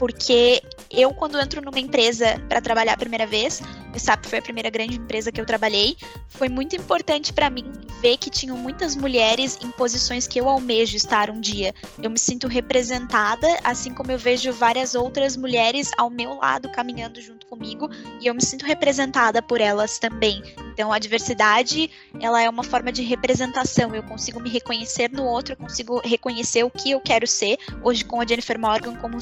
porque 0.00 0.62
eu, 0.90 1.12
quando 1.12 1.38
entro 1.38 1.60
numa 1.60 1.78
empresa 1.78 2.42
para 2.48 2.58
trabalhar 2.62 2.94
a 2.94 2.96
primeira 2.96 3.26
vez, 3.26 3.60
o 3.94 3.98
SAP 3.98 4.24
foi 4.24 4.38
a 4.38 4.42
primeira 4.42 4.70
grande 4.70 4.96
empresa 4.96 5.30
que 5.30 5.38
eu 5.38 5.44
trabalhei, 5.44 5.94
foi 6.26 6.48
muito 6.48 6.74
importante 6.74 7.34
para 7.34 7.50
mim 7.50 7.70
ver 8.00 8.16
que 8.16 8.30
tinham 8.30 8.56
muitas 8.56 8.96
mulheres 8.96 9.58
em 9.62 9.70
posições 9.72 10.26
que 10.26 10.40
eu 10.40 10.48
almejo 10.48 10.96
estar 10.96 11.28
um 11.28 11.38
dia. 11.38 11.74
Eu 12.02 12.08
me 12.08 12.18
sinto 12.18 12.48
representada, 12.48 13.46
assim 13.62 13.92
como 13.92 14.10
eu 14.10 14.16
vejo 14.16 14.50
várias 14.54 14.94
outras 14.94 15.36
mulheres 15.36 15.90
ao 15.98 16.08
meu 16.08 16.36
lado 16.36 16.70
caminhando 16.70 17.20
junto 17.20 17.44
comigo, 17.46 17.90
e 18.22 18.26
eu 18.26 18.34
me 18.34 18.42
sinto 18.42 18.64
representada 18.64 19.42
por 19.42 19.60
elas 19.60 19.98
também. 19.98 20.42
Então, 20.72 20.90
a 20.90 20.98
diversidade, 20.98 21.90
ela 22.20 22.40
é 22.40 22.48
uma 22.48 22.64
forma 22.64 22.90
de 22.90 23.02
representação. 23.02 23.94
Eu 23.94 24.02
consigo 24.02 24.40
me 24.40 24.48
reconhecer 24.48 25.10
no 25.10 25.24
outro, 25.24 25.52
eu 25.52 25.56
consigo 25.58 26.00
reconhecer 26.02 26.64
o 26.64 26.70
que 26.70 26.92
eu 26.92 27.00
quero 27.00 27.26
ser. 27.26 27.58
Hoje, 27.84 28.02
com 28.02 28.18
a 28.18 28.26
Jennifer 28.26 28.58
Morgan 28.58 28.96
como 28.96 29.20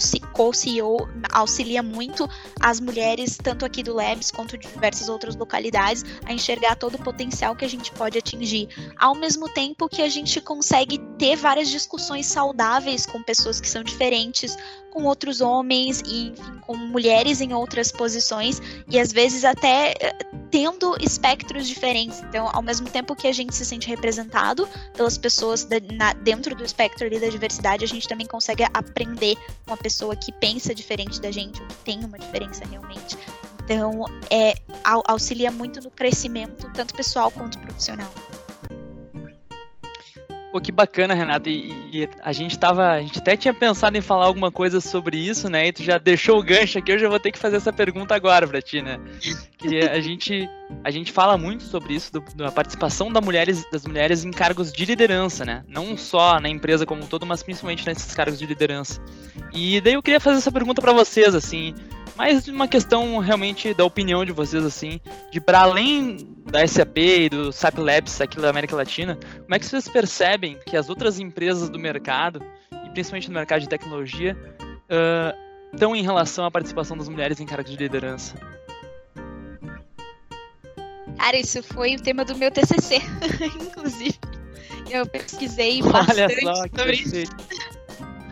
co-CEO, 0.68 1.08
auxilia 1.32 1.82
muito 1.82 2.28
as 2.60 2.80
mulheres, 2.80 3.38
tanto 3.42 3.64
aqui 3.64 3.82
do 3.82 3.94
Labs 3.94 4.30
quanto 4.30 4.58
de 4.58 4.68
diversas 4.68 5.08
outras 5.08 5.34
localidades, 5.34 6.04
a 6.24 6.32
enxergar 6.32 6.76
todo 6.76 6.96
o 6.96 7.02
potencial 7.02 7.56
que 7.56 7.64
a 7.64 7.68
gente 7.68 7.90
pode 7.92 8.18
atingir. 8.18 8.68
Ao 8.98 9.14
mesmo 9.14 9.48
tempo 9.48 9.88
que 9.88 10.02
a 10.02 10.08
gente 10.08 10.40
consegue 10.40 10.98
ter 11.18 11.36
várias 11.36 11.68
discussões 11.68 12.26
saudáveis 12.26 13.06
com 13.06 13.22
pessoas 13.22 13.60
que 13.60 13.68
são 13.68 13.82
diferentes, 13.82 14.56
com 14.90 15.04
outros 15.04 15.40
homens 15.40 16.02
e 16.06 16.28
enfim, 16.28 16.58
com 16.60 16.76
mulheres 16.76 17.40
em 17.40 17.52
outras 17.54 17.92
posições 17.92 18.60
e 18.88 18.98
às 18.98 19.12
vezes 19.12 19.44
até 19.44 19.94
eh, 20.00 20.16
tendo 20.50 20.96
espectros 21.00 21.68
diferentes. 21.68 22.20
Então, 22.20 22.50
ao 22.52 22.62
mesmo 22.62 22.88
tempo 22.88 23.14
que 23.14 23.26
a 23.26 23.32
gente 23.32 23.54
se 23.54 23.64
sente 23.64 23.88
representado 23.88 24.68
pelas 24.94 25.18
pessoas 25.18 25.64
da, 25.64 25.76
na, 25.92 26.12
dentro 26.12 26.54
do 26.54 26.64
espectro 26.64 27.06
ali 27.06 27.20
da 27.20 27.28
diversidade, 27.28 27.84
a 27.84 27.88
gente 27.88 28.08
também 28.08 28.26
consegue 28.26 28.64
aprender 28.74 29.36
com 29.36 29.72
uma 29.72 29.76
pessoa 29.76 30.16
que 30.16 30.32
pensa 30.32 30.74
diferente 30.74 31.20
da 31.20 31.30
gente, 31.30 31.60
ou 31.60 31.68
que 31.68 31.76
tem 31.76 32.04
uma 32.04 32.18
diferença 32.18 32.64
realmente. 32.64 33.16
Então, 33.64 34.04
é, 34.30 34.54
auxilia 34.84 35.50
muito 35.50 35.80
no 35.80 35.90
crescimento, 35.90 36.70
tanto 36.72 36.94
pessoal 36.94 37.30
quanto 37.30 37.58
profissional. 37.58 38.10
Pô, 40.50 40.60
que 40.60 40.72
bacana, 40.72 41.12
Renata. 41.12 41.50
E, 41.50 41.70
e, 41.92 42.08
a 42.22 42.32
gente 42.32 42.58
tava. 42.58 42.92
A 42.92 43.00
gente 43.00 43.18
até 43.18 43.36
tinha 43.36 43.52
pensado 43.52 43.96
em 43.98 44.00
falar 44.00 44.24
alguma 44.24 44.50
coisa 44.50 44.80
sobre 44.80 45.18
isso, 45.18 45.48
né? 45.50 45.68
E 45.68 45.72
tu 45.72 45.82
já 45.82 45.98
deixou 45.98 46.38
o 46.38 46.42
gancho 46.42 46.78
aqui, 46.78 46.92
eu 46.92 46.98
já 46.98 47.08
vou 47.08 47.20
ter 47.20 47.32
que 47.32 47.38
fazer 47.38 47.56
essa 47.56 47.72
pergunta 47.72 48.14
agora 48.14 48.46
pra 48.48 48.62
ti, 48.62 48.80
né? 48.80 48.98
Que 49.58 49.80
a 49.80 50.00
gente, 50.00 50.48
a 50.82 50.90
gente 50.90 51.12
fala 51.12 51.36
muito 51.36 51.64
sobre 51.64 51.94
isso, 51.94 52.12
do, 52.12 52.24
da 52.34 52.50
participação 52.50 53.12
da 53.12 53.20
mulheres, 53.20 53.66
das 53.70 53.84
mulheres 53.84 54.24
em 54.24 54.30
cargos 54.30 54.72
de 54.72 54.84
liderança, 54.86 55.44
né? 55.44 55.62
Não 55.68 55.98
só 55.98 56.40
na 56.40 56.48
empresa 56.48 56.86
como 56.86 57.04
um 57.04 57.06
todo, 57.06 57.26
mas 57.26 57.42
principalmente 57.42 57.86
nesses 57.86 58.14
cargos 58.14 58.38
de 58.38 58.46
liderança. 58.46 59.02
E 59.52 59.80
daí 59.82 59.94
eu 59.94 60.02
queria 60.02 60.20
fazer 60.20 60.38
essa 60.38 60.52
pergunta 60.52 60.80
para 60.80 60.92
vocês, 60.92 61.34
assim 61.34 61.74
mais 62.18 62.48
uma 62.48 62.66
questão 62.66 63.16
realmente 63.18 63.72
da 63.72 63.84
opinião 63.84 64.24
de 64.24 64.32
vocês, 64.32 64.64
assim, 64.64 65.00
de 65.30 65.40
para 65.40 65.60
além 65.60 66.16
da 66.50 66.66
SAP 66.66 66.98
e 66.98 67.28
do 67.28 67.52
SAP 67.52 67.78
Labs 67.78 68.20
aqui 68.20 68.40
da 68.40 68.50
América 68.50 68.74
Latina, 68.74 69.16
como 69.42 69.54
é 69.54 69.58
que 69.58 69.64
vocês 69.64 69.88
percebem 69.88 70.58
que 70.66 70.76
as 70.76 70.88
outras 70.88 71.20
empresas 71.20 71.70
do 71.70 71.78
mercado, 71.78 72.42
e 72.84 72.90
principalmente 72.90 73.28
no 73.28 73.34
mercado 73.34 73.60
de 73.60 73.68
tecnologia, 73.68 74.36
uh, 74.60 75.72
estão 75.72 75.94
em 75.94 76.02
relação 76.02 76.44
à 76.44 76.50
participação 76.50 76.96
das 76.96 77.08
mulheres 77.08 77.38
em 77.38 77.46
cargos 77.46 77.70
de 77.70 77.76
liderança? 77.76 78.34
Cara, 81.16 81.36
isso 81.36 81.62
foi 81.62 81.94
o 81.94 82.02
tema 82.02 82.24
do 82.24 82.36
meu 82.36 82.50
TCC, 82.50 82.96
inclusive. 83.62 84.18
Eu 84.90 85.06
pesquisei 85.06 85.82
bastante 85.82 86.44
Olha 86.44 86.56
só, 86.56 86.62
sobre 86.62 86.92
isso. 86.94 87.30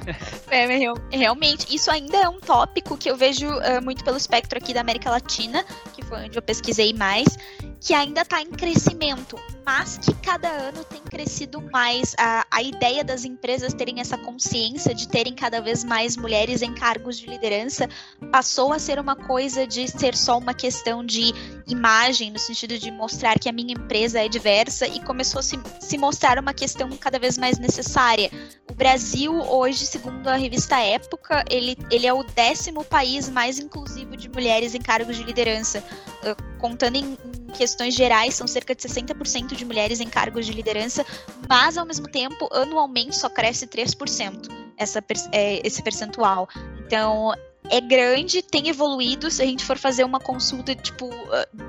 É, 0.49 0.67
realmente, 1.11 1.75
isso 1.75 1.91
ainda 1.91 2.17
é 2.17 2.29
um 2.29 2.39
tópico 2.41 2.97
que 2.97 3.11
eu 3.11 3.17
vejo 3.17 3.49
uh, 3.49 3.83
muito 3.83 4.05
pelo 4.05 4.17
espectro 4.17 4.59
aqui 4.59 4.73
da 4.73 4.81
América 4.81 5.11
Latina, 5.11 5.65
que 5.93 6.05
foi 6.05 6.27
onde 6.27 6.39
eu 6.39 6.43
pesquisei 6.43 6.95
mais, 6.95 7.37
que 7.81 7.93
ainda 7.93 8.23
está 8.23 8.41
em 8.41 8.51
crescimento, 8.51 9.37
mas 9.67 9.99
que 9.99 10.15
cada 10.15 10.49
ano 10.49 10.85
tem 10.85 11.01
crescido 11.03 11.61
mais. 11.73 12.15
A, 12.17 12.47
a 12.53 12.63
ideia 12.63 13.03
das 13.03 13.25
empresas 13.25 13.75
terem 13.75 13.99
essa 13.99 14.17
consciência 14.17 14.95
de 14.95 15.09
terem 15.09 15.35
cada 15.35 15.61
vez 15.61 15.83
mais 15.83 16.17
mulheres 16.17 16.63
em 16.63 16.73
cargos 16.73 17.19
de 17.19 17.27
liderança 17.27 17.89
passou 18.31 18.73
a 18.73 18.79
ser 18.79 19.01
uma 19.01 19.17
coisa 19.17 19.67
de 19.67 19.89
ser 19.89 20.15
só 20.15 20.39
uma 20.39 20.55
questão 20.55 21.05
de 21.05 21.33
imagem, 21.67 22.31
no 22.31 22.39
sentido 22.39 22.79
de 22.79 22.93
mostrar 22.93 23.41
que 23.41 23.49
a 23.49 23.53
minha 23.53 23.73
empresa 23.73 24.25
é 24.25 24.29
diversa, 24.29 24.87
e 24.87 25.01
começou 25.01 25.41
a 25.41 25.43
se, 25.43 25.59
se 25.81 25.99
mostrar 25.99 26.39
uma 26.39 26.55
questão 26.55 26.89
cada 26.91 27.19
vez 27.19 27.37
mais 27.37 27.59
necessária. 27.59 28.31
O 28.71 28.75
Brasil, 28.75 29.33
hoje, 29.33 29.85
segundo 29.85 30.29
a 30.29 30.37
revista 30.37 30.79
Época, 30.79 31.45
ele, 31.51 31.77
ele 31.91 32.07
é 32.07 32.13
o 32.13 32.23
décimo 32.23 32.85
país 32.85 33.29
mais 33.29 33.59
inclusivo 33.59 34.17
de 34.17 34.29
mulheres 34.29 34.75
em 34.75 34.81
cargos 34.81 35.17
de 35.17 35.25
liderança. 35.25 35.83
Uh, 36.23 36.57
contando 36.59 36.97
em 36.97 37.17
questões 37.57 37.95
gerais, 37.95 38.35
são 38.35 38.47
cerca 38.47 38.75
de 38.75 38.83
60% 38.83 39.55
de 39.55 39.65
mulheres 39.65 40.01
em 40.01 40.09
cargos 40.09 40.47
de 40.47 40.53
liderança, 40.53 41.05
mas 41.49 41.77
ao 41.77 41.87
mesmo 41.87 42.09
tempo, 42.09 42.49
anualmente 42.53 43.17
só 43.17 43.29
cresce 43.29 43.67
3% 43.67 44.49
essa, 44.77 45.03
é, 45.33 45.67
esse 45.67 45.83
percentual. 45.83 46.49
Então, 46.87 47.33
é 47.71 47.81
grande, 47.81 48.43
tem 48.43 48.69
evoluído. 48.69 49.31
Se 49.31 49.43
a 49.43 49.47
gente 49.47 49.65
for 49.65 49.79
fazer 49.79 50.05
uma 50.05 50.21
consulta 50.21 50.75
tipo 50.75 51.11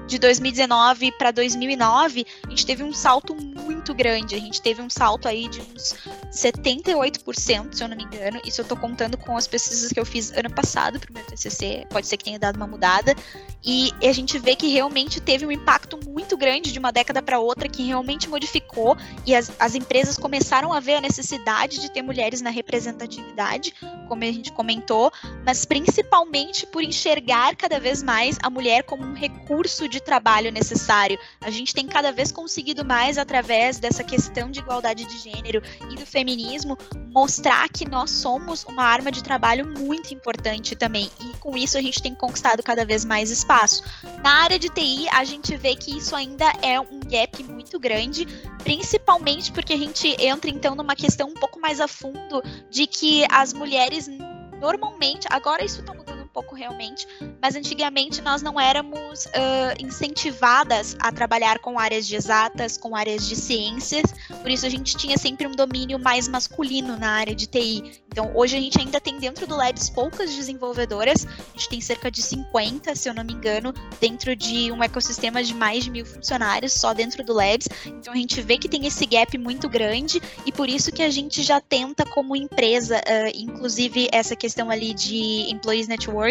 de 0.06 0.20
2019 0.20 1.12
para 1.18 1.32
2009, 1.32 2.26
a 2.46 2.50
gente 2.50 2.66
teve 2.66 2.84
um 2.84 2.94
salto 2.94 3.36
muito 3.68 3.94
grande. 3.94 4.34
A 4.34 4.40
gente 4.40 4.62
teve 4.62 4.82
um 4.82 4.90
salto 4.90 5.28
aí 5.28 5.50
de 5.50 5.60
uns 5.60 5.94
78%, 6.32 7.74
se 7.74 7.84
eu 7.84 7.90
não 7.90 7.98
me 7.98 8.04
engano. 8.04 8.40
Isso 8.46 8.62
eu 8.62 8.66
tô 8.66 8.78
contando 8.78 9.18
com 9.18 9.36
as 9.36 9.46
pesquisas 9.46 9.92
que 9.92 10.00
eu 10.00 10.06
fiz 10.06 10.32
ano 10.32 10.50
passado 10.50 11.00
pro 11.00 11.14
meu 11.14 11.24
TCC. 11.26 11.86
Pode 11.90 12.08
ser 12.08 12.16
que 12.16 12.24
tenha 12.24 12.40
dado 12.40 12.56
uma 12.56 12.66
mudada. 12.66 13.14
E 13.64 13.92
a 14.02 14.14
gente 14.14 14.40
vê 14.40 14.56
que 14.56 14.68
realmente 14.68 15.20
teve 15.20 15.46
um 15.46 15.52
impacto 15.52 16.00
muito 16.08 16.38
grande 16.38 16.72
de 16.72 16.80
uma 16.80 16.92
década 16.92 17.22
para 17.22 17.40
outra, 17.40 17.68
que 17.68 17.84
realmente 17.84 18.30
modificou 18.30 18.96
e 19.26 19.36
as, 19.36 19.52
as 19.60 19.76
empresas 19.76 20.18
começaram 20.18 20.72
a 20.72 20.80
ver 20.80 20.96
a 20.96 21.02
necessidade 21.02 21.82
de 21.82 21.92
ter 21.92 22.02
mulheres 22.02 22.40
na 22.40 22.50
representatividade, 22.50 23.74
como 24.08 24.24
a 24.24 24.28
gente 24.28 24.54
comentou, 24.54 25.12
mas 25.46 25.66
principalmente 25.66 26.66
por 26.66 26.82
enxergar 26.82 27.56
cada 27.58 27.80
vez 27.80 28.02
mais 28.02 28.38
a 28.42 28.50
mulher 28.50 28.84
como 28.84 29.04
um 29.04 29.14
recurso 29.14 29.90
de 29.90 30.00
trabalho 30.00 30.52
necessário. 30.52 31.20
A 31.42 31.50
gente 31.50 31.74
tem 31.74 31.86
cada 31.86 32.12
vez 32.12 32.32
conseguido 32.32 32.86
mais, 32.86 33.18
através 33.18 33.57
dessa 33.80 34.04
questão 34.04 34.52
de 34.52 34.60
igualdade 34.60 35.06
de 35.06 35.18
gênero 35.18 35.62
e 35.90 35.96
do 35.96 36.06
feminismo, 36.06 36.78
mostrar 37.14 37.68
que 37.70 37.88
nós 37.88 38.12
somos 38.12 38.64
uma 38.66 38.84
arma 38.84 39.12
de 39.12 39.24
trabalho 39.24 39.68
muito 39.78 40.14
importante 40.14 40.76
também. 40.76 41.10
E 41.20 41.38
com 41.38 41.58
isso 41.58 41.78
a 41.78 41.82
gente 41.82 42.02
tem 42.02 42.14
conquistado 42.14 42.62
cada 42.62 42.86
vez 42.86 43.04
mais 43.04 43.32
espaço. 43.32 43.84
Na 44.24 44.44
área 44.44 44.60
de 44.60 44.70
TI, 44.70 45.08
a 45.10 45.24
gente 45.24 45.56
vê 45.58 45.76
que 45.76 45.98
isso 45.98 46.16
ainda 46.16 46.46
é 46.62 46.80
um 46.80 47.00
gap 47.00 47.44
muito 47.44 47.80
grande, 47.80 48.26
principalmente 48.64 49.52
porque 49.52 49.74
a 49.74 49.78
gente 49.78 50.08
entra 50.24 50.50
então 50.50 50.76
numa 50.76 50.96
questão 50.96 51.30
um 51.30 51.34
pouco 51.34 51.60
mais 51.60 51.82
a 51.82 51.88
fundo 51.88 52.42
de 52.70 52.86
que 52.86 53.26
as 53.32 53.54
mulheres 53.54 54.08
normalmente, 54.60 55.28
agora 55.30 55.64
isso 55.64 55.82
está 55.82 55.94
pouco 56.38 56.54
realmente, 56.54 57.08
mas 57.42 57.56
antigamente 57.56 58.22
nós 58.22 58.44
não 58.44 58.60
éramos 58.60 59.26
uh, 59.26 59.74
incentivadas 59.80 60.96
a 61.00 61.12
trabalhar 61.12 61.58
com 61.58 61.80
áreas 61.80 62.06
de 62.06 62.16
exatas, 62.16 62.78
com 62.78 62.96
áreas 62.96 63.28
de 63.28 63.36
ciências, 63.36 64.14
por 64.44 64.52
isso 64.52 64.64
a 64.64 64.70
gente 64.70 64.96
tinha 64.96 65.18
sempre 65.18 65.48
um 65.48 65.52
domínio 65.52 65.98
mais 65.98 66.28
masculino 66.28 66.96
na 66.96 67.10
área 67.10 67.34
de 67.34 67.48
TI. 67.48 68.04
Então 68.08 68.32
hoje 68.36 68.56
a 68.56 68.60
gente 68.60 68.80
ainda 68.80 69.02
tem 69.02 69.18
dentro 69.18 69.48
do 69.48 69.56
Labs 69.56 69.90
poucas 69.90 70.32
desenvolvedoras, 70.36 71.26
a 71.26 71.58
gente 71.58 71.70
tem 71.70 71.82
cerca 71.82 72.12
de 72.12 72.22
50, 72.22 72.96
se 72.96 73.10
eu 73.10 73.16
não 73.16 73.24
me 73.24 73.34
engano, 73.34 73.74
dentro 74.00 74.36
de 74.36 74.72
um 74.72 74.84
ecossistema 74.84 75.44
de 75.44 75.56
mais 75.56 75.86
de 75.86 75.90
mil 75.90 76.06
funcionários 76.06 76.74
só 76.74 76.94
dentro 76.94 77.24
do 77.24 77.34
Labs. 77.34 77.68
Então 77.84 78.14
a 78.14 78.16
gente 78.16 78.40
vê 78.42 78.60
que 78.60 78.70
tem 78.70 78.86
esse 78.86 79.08
gap 79.08 79.36
muito 79.40 79.68
grande 79.68 80.22
e 80.46 80.52
por 80.52 80.70
isso 80.70 80.92
que 80.92 81.02
a 81.02 81.10
gente 81.10 81.42
já 81.42 81.60
tenta 81.60 82.06
como 82.06 82.36
empresa, 82.36 82.98
uh, 82.98 83.32
inclusive 83.34 84.08
essa 84.12 84.36
questão 84.36 84.70
ali 84.70 84.94
de 84.94 85.50
Employees 85.50 85.88
Network 85.88 86.27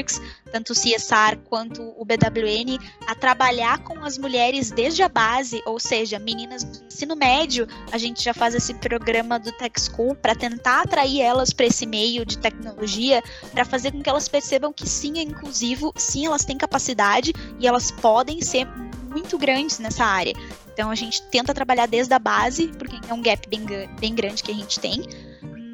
Tanto 0.53 0.73
o 0.73 0.75
CSR 0.75 1.37
quanto 1.45 1.83
o 1.97 2.05
BWN, 2.05 2.79
a 3.07 3.15
trabalhar 3.15 3.79
com 3.83 4.05
as 4.05 4.19
mulheres 4.19 4.71
desde 4.71 5.03
a 5.03 5.09
base, 5.09 5.63
ou 5.67 5.79
seja, 5.79 6.19
meninas 6.19 6.65
do 6.65 6.85
ensino 6.87 7.17
médio, 7.17 7.67
a 7.91 7.99
gente 7.99 8.23
já 8.23 8.35
faz 8.35 8.55
esse 8.55 8.75
programa 8.75 9.39
do 9.39 9.53
Tech 9.53 9.81
School 9.81 10.15
para 10.15 10.35
tentar 10.35 10.83
atrair 10.83 11.21
elas 11.21 11.53
para 11.53 11.67
esse 11.67 11.87
meio 11.87 12.25
de 12.25 12.39
tecnologia, 12.39 13.23
para 13.53 13.65
fazer 13.65 13.93
com 13.93 14.03
que 14.03 14.09
elas 14.09 14.29
percebam 14.29 14.73
que 14.73 14.89
sim 14.89 15.19
é 15.19 15.23
inclusivo, 15.23 15.93
sim 15.97 16.27
elas 16.27 16.45
têm 16.45 16.57
capacidade 16.57 17.33
e 17.59 17.67
elas 17.67 17.91
podem 17.91 18.41
ser 18.43 18.67
muito 19.11 19.39
grandes 19.39 19.79
nessa 19.79 20.05
área. 20.05 20.35
Então 20.73 20.91
a 20.91 20.95
gente 20.95 21.23
tenta 21.31 21.55
trabalhar 21.55 21.87
desde 21.87 22.13
a 22.13 22.19
base, 22.19 22.69
porque 22.79 22.97
é 23.09 23.15
um 23.15 23.23
gap 23.23 23.49
bem, 23.49 23.65
bem 23.99 24.15
grande 24.15 24.43
que 24.43 24.51
a 24.51 24.55
gente 24.55 24.79
tem 24.79 25.03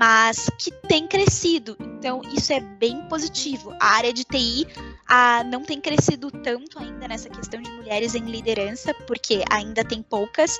mas 0.02 0.50
que 0.58 0.72
tem 0.88 1.06
crescido. 1.06 1.76
Então, 2.02 2.20
isso 2.34 2.52
é 2.52 2.58
bem 2.58 3.00
positivo. 3.02 3.72
A 3.78 3.94
área 3.94 4.12
de 4.12 4.24
TI 4.24 4.66
a, 5.06 5.44
não 5.44 5.62
tem 5.62 5.80
crescido 5.80 6.32
tanto 6.32 6.80
ainda 6.80 7.06
nessa 7.06 7.28
questão 7.28 7.62
de 7.62 7.70
mulheres 7.70 8.16
em 8.16 8.24
liderança, 8.24 8.92
porque 9.06 9.44
ainda 9.48 9.84
tem 9.84 10.02
poucas, 10.02 10.58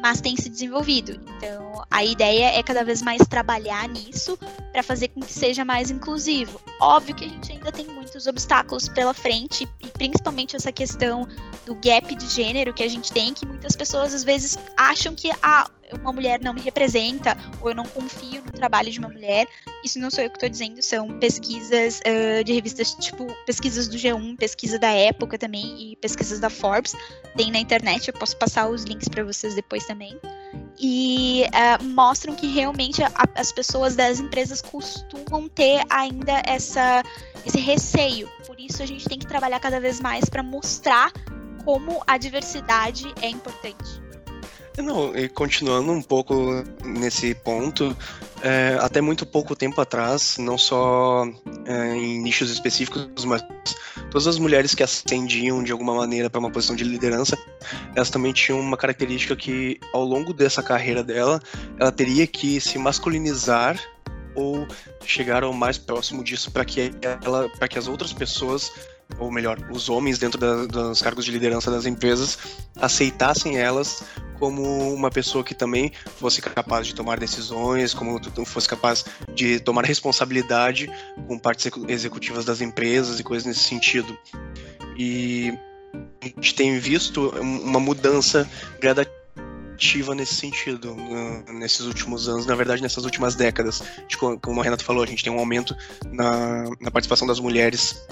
mas 0.00 0.20
tem 0.20 0.36
se 0.36 0.48
desenvolvido. 0.48 1.20
Então, 1.36 1.84
a 1.90 2.04
ideia 2.04 2.56
é 2.56 2.62
cada 2.62 2.84
vez 2.84 3.02
mais 3.02 3.26
trabalhar 3.26 3.88
nisso 3.88 4.38
para 4.70 4.84
fazer 4.84 5.08
com 5.08 5.20
que 5.20 5.32
seja 5.32 5.64
mais 5.64 5.90
inclusivo. 5.90 6.60
Óbvio 6.80 7.16
que 7.16 7.24
a 7.24 7.28
gente 7.28 7.50
ainda 7.50 7.72
tem 7.72 7.86
muitos 7.88 8.28
obstáculos 8.28 8.88
pela 8.88 9.12
frente, 9.12 9.66
e 9.80 9.88
principalmente 9.88 10.54
essa 10.54 10.70
questão 10.70 11.26
do 11.66 11.74
gap 11.74 12.14
de 12.14 12.28
gênero 12.28 12.72
que 12.72 12.84
a 12.84 12.88
gente 12.88 13.12
tem, 13.12 13.34
que 13.34 13.44
muitas 13.44 13.74
pessoas 13.74 14.14
às 14.14 14.22
vezes 14.22 14.56
acham 14.76 15.12
que 15.12 15.32
ah, 15.42 15.68
uma 15.92 16.12
mulher 16.12 16.40
não 16.40 16.52
me 16.52 16.60
representa 16.60 17.36
ou 17.60 17.70
eu 17.70 17.74
não 17.74 17.84
confio 17.84 18.42
no 18.44 18.52
trabalho 18.52 18.90
de 18.90 18.98
uma 18.98 19.08
mulher. 19.08 19.46
Isso 19.84 19.98
não 19.98 20.10
sou 20.10 20.24
eu 20.24 20.30
que 20.30 20.36
estou 20.36 20.48
dizendo, 20.48 20.82
são 20.82 21.18
pesquisas 21.18 22.00
uh, 22.00 22.44
de 22.44 22.52
revistas 22.52 22.94
tipo 22.94 23.26
pesquisas 23.46 23.88
do 23.88 23.96
G1, 23.96 24.36
pesquisa 24.36 24.78
da 24.78 24.90
época 24.90 25.38
também 25.38 25.92
e 25.92 25.96
pesquisas 25.96 26.40
da 26.40 26.50
Forbes. 26.50 26.94
Tem 27.36 27.50
na 27.50 27.58
internet, 27.58 28.08
eu 28.08 28.14
posso 28.14 28.36
passar 28.36 28.68
os 28.68 28.84
links 28.84 29.08
para 29.08 29.24
vocês 29.24 29.54
depois 29.54 29.86
também. 29.86 30.18
E 30.78 31.44
uh, 31.46 31.84
mostram 31.84 32.34
que 32.34 32.46
realmente 32.48 33.02
a, 33.02 33.10
as 33.34 33.52
pessoas 33.52 33.94
das 33.94 34.18
empresas 34.18 34.60
costumam 34.60 35.48
ter 35.48 35.82
ainda 35.90 36.42
essa, 36.46 37.02
esse 37.46 37.58
receio. 37.58 38.28
Por 38.46 38.58
isso 38.58 38.82
a 38.82 38.86
gente 38.86 39.08
tem 39.08 39.18
que 39.18 39.26
trabalhar 39.26 39.60
cada 39.60 39.80
vez 39.80 40.00
mais 40.00 40.24
para 40.24 40.42
mostrar 40.42 41.12
como 41.64 42.02
a 42.06 42.18
diversidade 42.18 43.06
é 43.22 43.28
importante. 43.28 44.03
Não, 44.76 45.16
e 45.16 45.28
continuando 45.28 45.92
um 45.92 46.02
pouco 46.02 46.34
nesse 46.84 47.32
ponto, 47.34 47.96
é, 48.42 48.76
até 48.80 49.00
muito 49.00 49.24
pouco 49.24 49.54
tempo 49.54 49.80
atrás, 49.80 50.36
não 50.38 50.58
só 50.58 51.24
é, 51.64 51.94
em 51.94 52.20
nichos 52.20 52.50
específicos, 52.50 53.24
mas 53.24 53.42
todas 54.10 54.26
as 54.26 54.38
mulheres 54.38 54.74
que 54.74 54.82
ascendiam 54.82 55.62
de 55.62 55.70
alguma 55.70 55.94
maneira 55.94 56.28
para 56.28 56.40
uma 56.40 56.50
posição 56.50 56.74
de 56.74 56.82
liderança, 56.82 57.38
elas 57.94 58.10
também 58.10 58.32
tinham 58.32 58.58
uma 58.58 58.76
característica 58.76 59.36
que, 59.36 59.78
ao 59.92 60.04
longo 60.04 60.34
dessa 60.34 60.62
carreira 60.62 61.04
dela, 61.04 61.40
ela 61.78 61.92
teria 61.92 62.26
que 62.26 62.60
se 62.60 62.76
masculinizar 62.76 63.78
ou 64.34 64.66
chegar 65.04 65.44
ao 65.44 65.52
mais 65.52 65.78
próximo 65.78 66.24
disso 66.24 66.50
para 66.50 66.64
que 66.64 66.90
ela, 67.24 67.48
para 67.50 67.68
que 67.68 67.78
as 67.78 67.86
outras 67.86 68.12
pessoas 68.12 68.72
ou 69.18 69.30
melhor, 69.30 69.58
os 69.70 69.88
homens 69.88 70.18
dentro 70.18 70.38
da, 70.38 70.66
dos 70.66 71.00
cargos 71.00 71.24
de 71.24 71.30
liderança 71.30 71.70
das 71.70 71.86
empresas 71.86 72.38
aceitassem 72.76 73.58
elas 73.58 74.02
como 74.38 74.92
uma 74.92 75.10
pessoa 75.10 75.44
que 75.44 75.54
também 75.54 75.92
fosse 76.18 76.42
capaz 76.42 76.86
de 76.86 76.94
tomar 76.94 77.18
decisões, 77.18 77.94
como 77.94 78.20
fosse 78.44 78.68
capaz 78.68 79.04
de 79.34 79.60
tomar 79.60 79.84
responsabilidade 79.84 80.90
com 81.26 81.38
partes 81.38 81.70
executivas 81.88 82.44
das 82.44 82.60
empresas 82.60 83.20
e 83.20 83.22
coisas 83.22 83.46
nesse 83.46 83.60
sentido. 83.60 84.16
E 84.98 85.56
a 86.20 86.26
gente 86.26 86.54
tem 86.54 86.78
visto 86.78 87.30
uma 87.40 87.80
mudança 87.80 88.48
gradativa 88.80 90.14
nesse 90.14 90.34
sentido 90.34 90.96
nesses 91.52 91.80
últimos 91.80 92.28
anos, 92.28 92.46
na 92.46 92.54
verdade 92.54 92.82
nessas 92.82 93.04
últimas 93.04 93.34
décadas. 93.34 93.82
Como 94.42 94.60
a 94.60 94.64
Renata 94.64 94.84
falou, 94.84 95.02
a 95.02 95.06
gente 95.06 95.22
tem 95.24 95.32
um 95.32 95.38
aumento 95.38 95.76
na, 96.06 96.64
na 96.80 96.90
participação 96.90 97.26
das 97.26 97.40
mulheres 97.40 98.06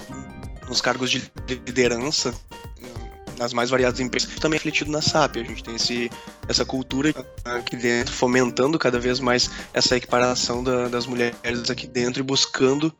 nos 0.73 0.81
cargos 0.81 1.11
de 1.11 1.31
liderança 1.47 2.33
nas 3.37 3.53
mais 3.53 3.69
variadas 3.69 3.99
empresas, 3.99 4.29
também 4.39 4.57
é 4.57 4.59
refletido 4.59 4.91
na 4.91 5.01
SAP. 5.01 5.37
A 5.37 5.43
gente 5.43 5.63
tem 5.63 5.75
esse, 5.75 6.09
essa 6.47 6.65
cultura 6.65 7.13
aqui 7.45 7.75
dentro, 7.75 8.13
fomentando 8.13 8.79
cada 8.79 8.99
vez 8.99 9.19
mais 9.19 9.49
essa 9.73 9.95
equiparação 9.95 10.63
da, 10.63 10.87
das 10.87 11.05
mulheres 11.05 11.69
aqui 11.69 11.85
dentro 11.87 12.21
e 12.21 12.23
buscando 12.23 12.93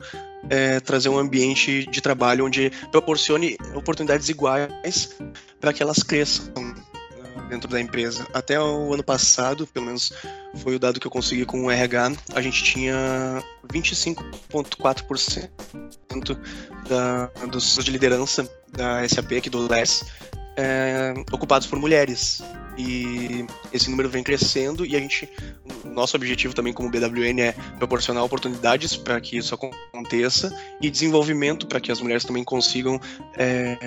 é, 0.49 0.79
trazer 0.79 1.09
um 1.09 1.17
ambiente 1.17 1.87
de 1.87 2.01
trabalho 2.01 2.45
onde 2.45 2.71
proporcione 2.91 3.57
oportunidades 3.73 4.29
iguais 4.29 5.15
para 5.59 5.73
que 5.73 5.81
elas 5.81 6.03
cresçam 6.03 6.72
dentro 7.53 7.69
da 7.69 7.79
empresa. 7.79 8.27
Até 8.33 8.59
o 8.59 8.93
ano 8.93 9.03
passado, 9.03 9.67
pelo 9.67 9.85
menos 9.85 10.11
foi 10.55 10.75
o 10.75 10.79
dado 10.79 10.99
que 10.99 11.05
eu 11.07 11.11
consegui 11.11 11.45
com 11.45 11.65
o 11.65 11.71
RH, 11.71 12.13
a 12.33 12.41
gente 12.41 12.63
tinha 12.63 12.95
25,4% 13.71 15.49
da, 16.89 17.27
dos 17.47 17.75
de 17.75 17.91
liderança 17.91 18.49
da 18.71 19.07
SAP 19.07 19.33
aqui 19.33 19.49
do 19.49 19.67
LES 19.71 20.03
é, 20.57 21.13
ocupados 21.31 21.67
por 21.67 21.79
mulheres. 21.79 22.41
E 22.77 23.45
esse 23.71 23.89
número 23.89 24.09
vem 24.09 24.23
crescendo 24.23 24.85
e 24.85 24.95
a 24.95 24.99
gente, 24.99 25.29
nosso 25.85 26.15
objetivo 26.17 26.53
também 26.53 26.73
como 26.73 26.89
BWN 26.89 27.39
é 27.39 27.51
proporcionar 27.77 28.23
oportunidades 28.23 28.95
para 28.95 29.19
que 29.21 29.37
isso 29.37 29.53
aconteça 29.55 30.55
e 30.81 30.89
desenvolvimento 30.89 31.67
para 31.67 31.79
que 31.79 31.91
as 31.91 32.01
mulheres 32.01 32.23
também 32.23 32.43
consigam 32.43 32.99
é, 33.37 33.77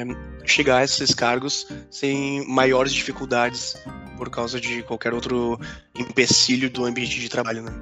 chegar 0.44 0.79
a 0.79 0.85
esses 0.85 1.12
cargos 1.14 1.66
sem 1.90 2.46
maiores 2.49 2.92
dificuldades 2.92 3.77
por 4.16 4.31
causa 4.31 4.61
de 4.61 4.83
qualquer 4.83 5.12
outro 5.12 5.61
empecilho 5.94 6.70
do 6.70 6.85
ambiente 6.85 7.20
de 7.20 7.29
trabalho, 7.29 7.62
né? 7.62 7.72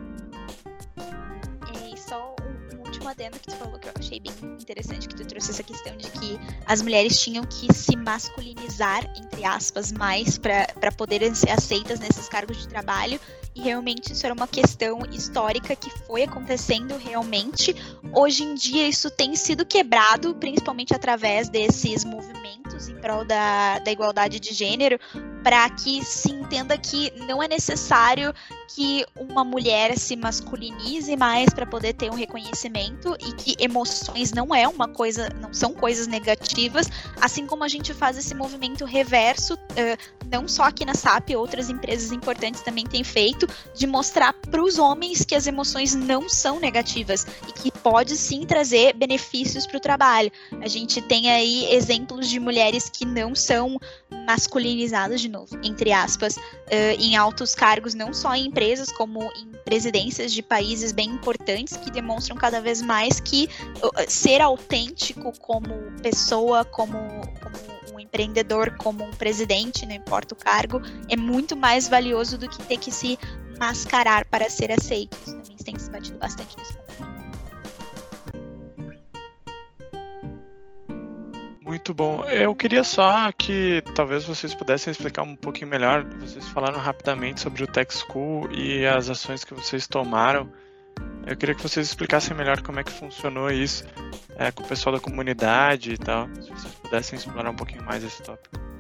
Adendo 3.25 3.39
que 3.39 3.47
tu 3.47 3.57
falou 3.57 3.79
que 3.79 3.89
eu 3.89 3.93
achei 3.99 4.21
bem 4.21 4.33
interessante 4.61 5.09
que 5.09 5.15
tu 5.15 5.25
trouxe 5.25 5.51
essa 5.51 5.63
questão 5.63 5.97
de 5.97 6.11
que 6.11 6.39
as 6.67 6.83
mulheres 6.83 7.19
tinham 7.19 7.45
que 7.45 7.73
se 7.73 7.97
masculinizar, 7.97 9.05
entre 9.17 9.45
aspas, 9.45 9.91
mais 9.93 10.37
para 10.39 10.93
poderem 10.97 11.35
ser 11.35 11.51
aceitas 11.51 11.99
nesses 11.99 12.29
cargos 12.29 12.59
de 12.59 12.69
trabalho. 12.69 13.19
E 13.55 13.63
realmente 13.63 14.13
isso 14.13 14.27
era 14.27 14.35
uma 14.35 14.49
questão 14.49 15.01
histórica 15.11 15.75
que 15.77 15.89
foi 16.07 16.25
acontecendo 16.25 16.97
realmente. 16.99 17.75
Hoje 18.13 18.43
em 18.43 18.55
dia 18.55 18.87
isso 18.87 19.11
tem 19.11 19.35
sido 19.37 19.65
quebrado, 19.65 20.35
principalmente 20.35 20.95
através 20.95 21.49
desses 21.49 22.05
movimentos 22.05 22.44
em 22.89 22.97
prol 23.01 23.25
da, 23.25 23.79
da 23.79 23.91
igualdade 23.91 24.39
de 24.41 24.53
gênero, 24.53 24.99
para 25.43 25.69
que 25.71 26.05
se 26.05 26.31
entenda 26.31 26.77
que 26.79 27.13
não 27.27 27.43
é 27.43 27.49
necessário 27.49 28.35
que 28.75 29.07
uma 29.15 29.45
mulher 29.45 29.97
se 29.97 30.17
masculinize 30.17 31.17
mais 31.17 31.51
para 31.51 31.65
poder 31.65 31.93
ter 31.93 32.11
um 32.11 32.15
reconhecimento 32.15 33.17
e 33.21 33.33
que 33.33 33.55
emoções 33.63 34.33
não 34.33 34.53
é 34.53 34.67
uma 34.67 34.89
coisa, 34.89 35.29
não 35.41 35.55
são 35.55 35.73
coisas 35.73 36.09
negativas, 36.09 36.89
assim 37.21 37.47
como 37.47 37.63
a 37.63 37.69
gente 37.69 37.95
faz 37.95 38.19
esse 38.19 38.35
movimento 38.35 38.85
reverso, 38.85 39.55
uh, 39.55 40.27
não 40.29 40.49
só 40.49 40.65
aqui 40.65 40.85
na 40.85 40.95
SAP, 40.95 41.31
outras 41.37 41.71
empresas 41.71 42.11
importantes 42.11 42.63
também 42.63 42.85
têm 42.85 43.05
feito, 43.05 43.47
de 43.75 43.87
mostrar 43.87 44.33
para 44.33 44.63
os 44.63 44.77
homens 44.79 45.25
que 45.25 45.37
as 45.37 45.47
emoções 45.47 45.95
não 45.95 46.29
são 46.29 46.59
negativas 46.59 47.25
e 47.47 47.53
que 47.53 47.71
pode 47.71 48.17
sim 48.17 48.45
trazer 48.45 48.95
benefícios 48.95 49.67
para 49.67 49.77
o 49.77 49.81
trabalho. 49.81 50.33
A 50.61 50.67
gente 50.67 51.01
tem 51.01 51.31
aí 51.31 51.73
exemplos 51.73 52.29
de 52.29 52.41
mulheres 52.45 52.89
que 52.91 53.05
não 53.05 53.35
são 53.35 53.81
masculinizadas 54.27 55.21
de 55.21 55.29
novo, 55.29 55.59
entre 55.63 55.93
aspas, 55.93 56.37
uh, 56.37 56.41
em 56.99 57.17
altos 57.17 57.55
cargos, 57.55 57.95
não 57.95 58.13
só 58.13 58.35
em 58.35 58.47
empresas, 58.47 58.93
como 58.93 59.23
em 59.37 59.51
presidências 59.65 60.33
de 60.33 60.43
países 60.43 60.93
bem 60.93 61.11
importantes, 61.11 61.77
que 61.77 61.91
demonstram 61.91 62.37
cada 62.37 62.61
vez 62.61 62.83
mais 62.83 63.19
que 63.19 63.49
uh, 63.83 63.91
ser 64.07 64.41
autêntico 64.41 65.33
como 65.41 65.75
pessoa, 66.03 66.65
como, 66.65 66.99
como 67.43 67.95
um 67.95 68.01
empreendedor, 68.01 68.77
como 68.77 69.05
um 69.05 69.11
presidente, 69.11 69.87
não 69.87 69.95
importa 69.95 70.35
o 70.35 70.37
cargo, 70.37 70.81
é 71.09 71.17
muito 71.17 71.57
mais 71.57 71.89
valioso 71.89 72.37
do 72.37 72.49
que 72.49 72.63
ter 72.65 72.77
que 72.77 72.91
se 72.91 73.19
mascarar 73.59 74.25
para 74.27 74.51
ser 74.51 74.71
aceito. 74.71 75.17
Também 75.25 75.57
tem 75.65 75.79
se 75.79 75.91
batido 75.91 76.19
bastante 76.19 76.57
ponto. 76.57 76.84
Muito 81.75 81.93
bom. 81.93 82.23
Eu 82.27 82.55
queria 82.55 82.85
só 82.85 83.33
que 83.33 83.83
talvez 83.97 84.23
vocês 84.25 84.55
pudessem 84.55 84.93
explicar 84.93 85.23
um 85.23 85.35
pouquinho 85.35 85.67
melhor. 85.67 86.05
Vocês 86.21 86.47
falaram 86.51 86.79
rapidamente 86.79 87.41
sobre 87.41 87.65
o 87.65 87.67
Tech 87.67 87.93
School 87.93 88.49
e 88.53 88.87
as 88.87 89.11
ações 89.11 89.43
que 89.43 89.53
vocês 89.53 89.89
tomaram. 89.89 90.49
Eu 91.27 91.37
queria 91.37 91.53
que 91.53 91.61
vocês 91.61 91.89
explicassem 91.89 92.37
melhor 92.37 92.63
como 92.63 92.79
é 92.79 92.85
que 92.85 92.93
funcionou 92.93 93.51
isso 93.51 93.85
é, 94.37 94.53
com 94.53 94.63
o 94.63 94.69
pessoal 94.69 94.95
da 94.95 95.01
comunidade 95.01 95.95
e 95.95 95.99
tal. 95.99 96.29
Se 96.37 96.49
vocês 96.49 96.75
pudessem 96.75 97.19
explorar 97.19 97.51
um 97.51 97.57
pouquinho 97.57 97.83
mais 97.83 98.05
esse 98.05 98.23
tópico. 98.23 98.74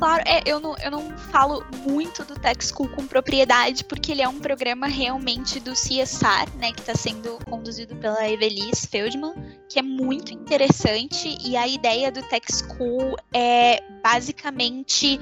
Claro, 0.00 0.22
é, 0.24 0.42
eu, 0.46 0.58
não, 0.58 0.74
eu 0.78 0.90
não 0.90 1.10
falo 1.30 1.62
muito 1.86 2.24
do 2.24 2.34
Tech 2.34 2.64
School 2.64 2.88
com 2.88 3.06
propriedade, 3.06 3.84
porque 3.84 4.12
ele 4.12 4.22
é 4.22 4.28
um 4.28 4.38
programa 4.38 4.86
realmente 4.86 5.60
do 5.60 5.72
CSR, 5.72 6.48
né, 6.56 6.72
que 6.72 6.80
está 6.80 6.94
sendo 6.94 7.38
conduzido 7.44 7.94
pela 7.96 8.26
Evelise 8.26 8.86
Feldman, 8.86 9.34
que 9.68 9.78
é 9.78 9.82
muito 9.82 10.32
interessante, 10.32 11.36
e 11.44 11.54
a 11.54 11.68
ideia 11.68 12.10
do 12.10 12.22
Tech 12.30 12.46
School 12.50 13.14
é 13.30 13.82
basicamente 14.02 15.20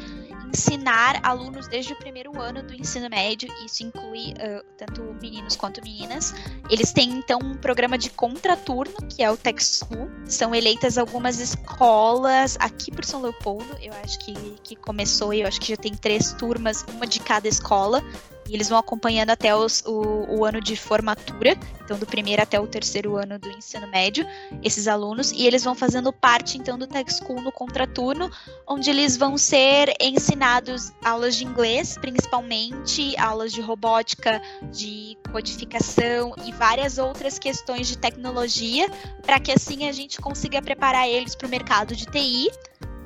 ensinar 0.48 1.20
alunos 1.22 1.68
desde 1.68 1.92
o 1.92 1.96
primeiro 1.96 2.40
ano 2.40 2.62
do 2.62 2.74
ensino 2.74 3.08
médio, 3.08 3.48
isso 3.64 3.82
inclui 3.82 4.32
uh, 4.32 4.64
tanto 4.76 5.02
meninos 5.20 5.56
quanto 5.56 5.82
meninas. 5.82 6.34
Eles 6.70 6.92
têm 6.92 7.10
então 7.10 7.38
um 7.42 7.54
programa 7.54 7.96
de 7.96 8.10
contraturno, 8.10 8.94
que 9.08 9.22
é 9.22 9.30
o 9.30 9.36
Tech 9.36 9.62
School. 9.62 10.10
São 10.26 10.54
eleitas 10.54 10.98
algumas 10.98 11.38
escolas 11.38 12.56
aqui 12.60 12.90
por 12.90 13.04
São 13.04 13.20
Leopoldo, 13.20 13.76
eu 13.80 13.92
acho 14.04 14.18
que, 14.20 14.34
que 14.62 14.76
começou, 14.76 15.32
eu 15.32 15.46
acho 15.46 15.60
que 15.60 15.68
já 15.68 15.76
tem 15.76 15.94
três 15.94 16.32
turmas, 16.32 16.84
uma 16.94 17.06
de 17.06 17.20
cada 17.20 17.48
escola. 17.48 18.02
E 18.48 18.54
eles 18.54 18.68
vão 18.68 18.78
acompanhando 18.78 19.30
até 19.30 19.54
os, 19.54 19.82
o, 19.86 20.38
o, 20.38 20.44
ano 20.44 20.60
de 20.60 20.74
formatura, 20.74 21.56
então 21.84 21.98
do 21.98 22.06
primeiro 22.06 22.42
até 22.42 22.58
o 22.58 22.66
terceiro 22.66 23.16
ano 23.16 23.38
do 23.38 23.48
ensino 23.50 23.86
médio, 23.88 24.26
esses 24.62 24.88
alunos, 24.88 25.32
e 25.32 25.46
eles 25.46 25.62
vão 25.62 25.74
fazendo 25.74 26.12
parte 26.12 26.56
então 26.56 26.78
do 26.78 26.86
Tech 26.86 27.12
School 27.12 27.42
no 27.42 27.52
contraturno, 27.52 28.30
onde 28.66 28.88
eles 28.88 29.16
vão 29.16 29.36
ser 29.36 29.94
ensinados 30.00 30.92
aulas 31.04 31.36
de 31.36 31.44
inglês, 31.44 31.98
principalmente, 31.98 33.16
aulas 33.18 33.52
de 33.52 33.60
robótica, 33.60 34.40
de 34.72 35.18
codificação 35.30 36.34
e 36.44 36.52
várias 36.52 36.96
outras 36.96 37.38
questões 37.38 37.86
de 37.86 37.98
tecnologia, 37.98 38.88
para 39.22 39.38
que 39.38 39.52
assim 39.52 39.86
a 39.86 39.92
gente 39.92 40.20
consiga 40.20 40.62
preparar 40.62 41.06
eles 41.06 41.34
para 41.34 41.46
o 41.46 41.50
mercado 41.50 41.94
de 41.94 42.06
TI 42.06 42.48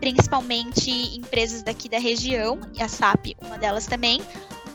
principalmente 0.03 0.91
empresas 1.17 1.63
daqui 1.63 1.89
da 1.89 1.97
região, 1.97 2.59
e 2.75 2.83
a 2.83 2.89
SAP, 2.89 3.37
uma 3.41 3.57
delas 3.57 3.87
também, 3.87 4.21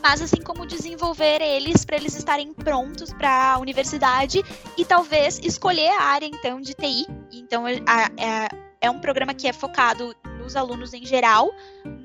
mas 0.02 0.22
assim 0.22 0.40
como 0.42 0.66
desenvolver 0.66 1.40
eles 1.40 1.84
para 1.84 1.96
eles 1.96 2.16
estarem 2.16 2.52
prontos 2.52 3.12
para 3.12 3.54
a 3.54 3.58
universidade 3.58 4.42
e 4.76 4.84
talvez 4.84 5.40
escolher 5.42 5.90
a 5.90 6.02
área 6.02 6.26
então 6.26 6.60
de 6.60 6.74
TI. 6.74 7.06
Então 7.32 7.64
a, 7.66 7.70
a, 7.70 8.48
é 8.80 8.90
um 8.90 9.00
programa 9.00 9.34
que 9.34 9.48
é 9.48 9.52
focado 9.52 10.14
nos 10.48 10.56
alunos 10.56 10.94
em 10.94 11.04
geral, 11.04 11.54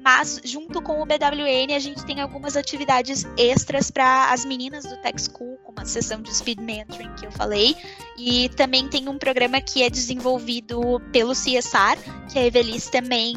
mas 0.03 0.41
junto 0.43 0.81
com 0.81 1.01
o 1.01 1.05
BWN 1.05 1.73
a 1.73 1.79
gente 1.79 2.05
tem 2.05 2.19
algumas 2.19 2.57
atividades 2.57 3.25
extras 3.37 3.89
para 3.89 4.33
as 4.33 4.43
meninas 4.43 4.83
do 4.83 4.97
Tech 4.97 5.15
School, 5.17 5.57
como 5.63 5.79
a 5.79 5.85
sessão 5.85 6.21
de 6.21 6.35
Speed 6.35 6.59
Mentoring 6.59 7.13
que 7.15 7.25
eu 7.25 7.31
falei, 7.31 7.73
e 8.17 8.49
também 8.49 8.89
tem 8.89 9.07
um 9.07 9.17
programa 9.17 9.61
que 9.61 9.81
é 9.81 9.89
desenvolvido 9.89 11.01
pelo 11.13 11.31
CSR, 11.31 11.97
que 12.29 12.37
a 12.37 12.45
Evelise 12.45 12.91
também 12.91 13.35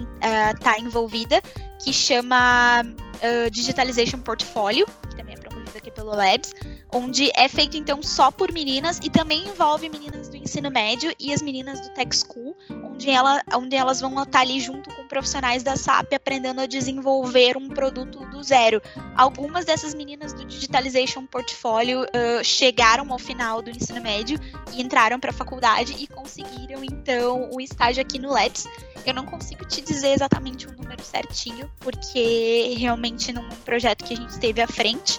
está 0.55 0.73
uh, 0.77 0.81
envolvida, 0.81 1.40
que 1.81 1.92
chama 1.92 2.83
uh, 2.83 3.51
Digitalization 3.53 4.19
Portfolio, 4.19 4.87
que 5.09 5.16
também 5.16 5.35
é 5.35 5.38
promovido 5.38 5.79
aqui 5.79 5.90
pelo 5.90 6.11
Labs, 6.11 6.53
onde 6.92 7.31
é 7.35 7.49
feito 7.49 7.77
então 7.77 8.03
só 8.03 8.31
por 8.31 8.53
meninas 8.53 8.99
e 9.05 9.11
também 9.11 9.47
envolve 9.47 9.88
meninas 9.88 10.29
do 10.29 10.37
ensino 10.37 10.71
médio 10.71 11.14
e 11.19 11.33
as 11.33 11.42
meninas 11.42 11.81
do 11.81 11.90
Tech 11.90 12.11
School, 12.16 12.57
onde, 12.71 13.11
ela, 13.11 13.42
onde 13.55 13.77
elas 13.77 14.01
vão 14.01 14.21
estar 14.23 14.40
ali 14.40 14.61
junto 14.61 14.90
profissionais 15.16 15.62
da 15.62 15.76
SAP 15.76 16.12
aprendendo 16.12 16.61
a 16.61 16.66
desenvolver 16.66 17.57
um 17.57 17.70
produto 17.70 18.18
do 18.26 18.42
zero. 18.42 18.83
Algumas 19.16 19.64
dessas 19.64 19.94
meninas 19.94 20.35
do 20.35 20.44
Digitalization 20.44 21.24
Portfolio 21.24 22.02
uh, 22.02 22.44
chegaram 22.44 23.11
ao 23.11 23.18
final 23.18 23.62
do 23.62 23.70
ensino 23.70 23.98
médio 24.02 24.38
e 24.74 24.83
entraram 24.83 25.18
para 25.18 25.31
a 25.31 25.33
faculdade 25.33 25.96
e 25.98 26.07
conseguiram 26.07 26.85
então 26.85 27.48
o 27.50 27.62
estágio 27.62 28.02
aqui 28.02 28.18
no 28.18 28.31
Labs. 28.31 28.68
Eu 29.07 29.14
não 29.14 29.24
consigo 29.24 29.64
te 29.64 29.81
dizer 29.81 30.09
exatamente 30.09 30.66
o 30.66 30.72
número 30.72 31.02
certinho, 31.02 31.70
porque 31.79 32.74
realmente 32.76 33.33
não 33.33 33.42
é 33.42 33.46
um 33.46 33.62
projeto 33.64 34.05
que 34.05 34.12
a 34.12 34.16
gente 34.18 34.38
teve 34.38 34.61
à 34.61 34.66
frente 34.66 35.18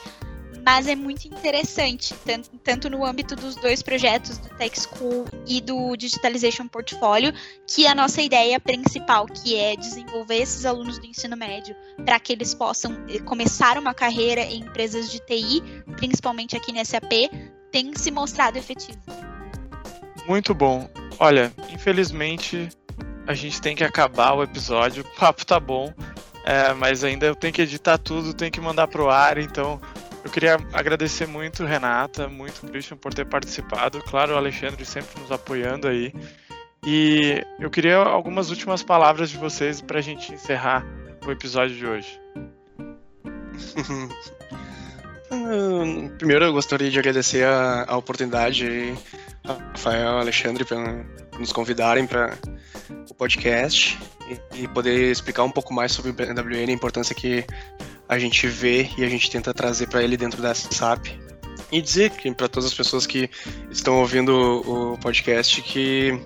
mas 0.67 0.85
é 0.85 0.97
muito 0.97 1.25
interessante, 1.29 2.13
tanto, 2.25 2.49
tanto 2.61 2.89
no 2.89 3.05
âmbito 3.05 3.37
dos 3.37 3.55
dois 3.55 3.81
projetos, 3.81 4.37
do 4.37 4.49
Tech 4.49 4.77
School 4.77 5.23
e 5.47 5.61
do 5.61 5.95
Digitalization 5.95 6.67
Portfolio, 6.67 7.31
que 7.65 7.87
a 7.87 7.95
nossa 7.95 8.21
ideia 8.21 8.59
principal, 8.59 9.27
que 9.27 9.55
é 9.55 9.77
desenvolver 9.77 10.35
esses 10.35 10.65
alunos 10.65 10.99
do 10.99 11.05
ensino 11.05 11.37
médio 11.37 11.73
para 12.03 12.19
que 12.19 12.33
eles 12.33 12.53
possam 12.53 13.01
eh, 13.07 13.19
começar 13.19 13.77
uma 13.77 13.93
carreira 13.93 14.41
em 14.41 14.59
empresas 14.59 15.09
de 15.09 15.21
TI, 15.21 15.63
principalmente 15.95 16.57
aqui 16.57 16.73
na 16.73 16.83
SAP, 16.83 17.31
tem 17.71 17.93
se 17.95 18.11
mostrado 18.11 18.57
efetivo. 18.57 18.99
Muito 20.27 20.53
bom. 20.53 20.89
Olha, 21.17 21.49
infelizmente 21.71 22.67
a 23.25 23.33
gente 23.33 23.61
tem 23.61 23.73
que 23.73 23.85
acabar 23.85 24.33
o 24.33 24.43
episódio. 24.43 25.01
O 25.01 25.17
papo 25.17 25.45
tá 25.45 25.61
bom, 25.61 25.93
é, 26.43 26.73
mas 26.73 27.05
ainda 27.05 27.25
eu 27.25 27.35
tenho 27.35 27.53
que 27.53 27.61
editar 27.61 27.97
tudo, 27.97 28.33
tenho 28.33 28.51
que 28.51 28.59
mandar 28.59 28.87
pro 28.89 29.09
ar, 29.09 29.37
então 29.37 29.79
eu 30.27 30.31
queria 30.31 30.57
agradecer 30.73 31.25
muito, 31.25 31.63
Renata, 31.63 32.27
muito, 32.27 32.67
Christian, 32.67 32.97
por 32.97 33.13
ter 33.13 33.25
participado. 33.25 34.03
Claro, 34.03 34.33
o 34.33 34.37
Alexandre 34.37 34.85
sempre 34.85 35.21
nos 35.21 35.31
apoiando 35.31 35.87
aí. 35.87 36.13
E 36.85 37.41
eu 37.57 37.69
queria 37.69 37.95
algumas 37.95 38.49
últimas 38.49 38.83
palavras 38.83 39.29
de 39.29 39.37
vocês 39.37 39.79
para 39.79 39.99
a 39.99 40.01
gente 40.01 40.33
encerrar 40.33 40.85
o 41.25 41.31
episódio 41.31 41.77
de 41.77 41.85
hoje. 41.85 42.19
Primeiro, 46.17 46.45
eu 46.45 46.53
gostaria 46.53 46.91
de 46.91 46.99
agradecer 46.99 47.45
a, 47.45 47.85
a 47.87 47.95
oportunidade, 47.95 48.95
Rafael 49.45 50.17
e 50.17 50.21
Alexandre, 50.21 50.65
por 50.65 50.77
nos 51.39 51.53
convidarem 51.53 52.05
para 52.05 52.37
o 53.09 53.13
podcast 53.13 53.97
e, 54.27 54.63
e, 54.63 54.67
poder 54.67 55.09
explicar 55.09 55.43
um 55.43 55.51
pouco 55.51 55.73
mais 55.73 55.93
sobre 55.93 56.11
o 56.11 56.13
BWN, 56.13 56.69
a 56.69 56.71
importância 56.73 57.15
que 57.15 57.45
a 58.07 58.17
gente 58.17 58.47
vê 58.47 58.89
e 58.97 59.03
a 59.03 59.09
gente 59.09 59.29
tenta 59.29 59.53
trazer 59.53 59.87
para 59.87 60.03
ele 60.03 60.17
dentro 60.17 60.41
da 60.41 60.53
SAP. 60.53 61.07
E 61.71 61.81
dizer 61.81 62.11
para 62.35 62.47
todas 62.47 62.65
as 62.65 62.73
pessoas 62.73 63.05
que 63.05 63.29
estão 63.69 63.99
ouvindo 63.99 64.31
o 64.33 64.97
podcast 64.99 65.61
que 65.61 66.17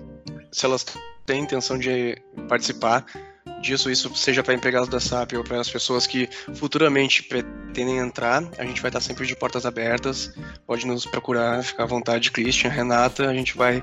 se 0.52 0.64
elas 0.64 0.86
têm 1.26 1.42
intenção 1.42 1.78
de 1.78 2.16
participar 2.48 3.04
disso, 3.60 3.90
isso 3.90 4.14
seja 4.14 4.42
para 4.42 4.54
empregados 4.54 4.88
da 4.88 5.00
SAP 5.00 5.32
ou 5.34 5.44
para 5.44 5.60
as 5.60 5.70
pessoas 5.70 6.06
que 6.06 6.28
futuramente 6.54 7.22
pretendem 7.22 7.98
entrar, 7.98 8.44
a 8.58 8.64
gente 8.64 8.82
vai 8.82 8.88
estar 8.88 9.00
sempre 9.00 9.26
de 9.26 9.34
portas 9.34 9.64
abertas. 9.64 10.34
Pode 10.66 10.86
nos 10.86 11.06
procurar, 11.06 11.62
ficar 11.62 11.84
à 11.84 11.86
vontade, 11.86 12.30
Christian, 12.30 12.70
Renata, 12.70 13.28
a 13.28 13.34
gente 13.34 13.56
vai 13.56 13.82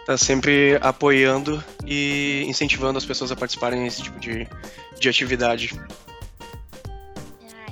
estar 0.00 0.16
sempre 0.16 0.78
apoiando 0.80 1.62
e 1.84 2.44
incentivando 2.46 2.96
as 2.96 3.04
pessoas 3.04 3.30
a 3.32 3.36
participarem 3.36 3.84
desse 3.84 4.02
tipo 4.02 4.18
de, 4.20 4.48
de 4.98 5.08
atividade 5.08 5.78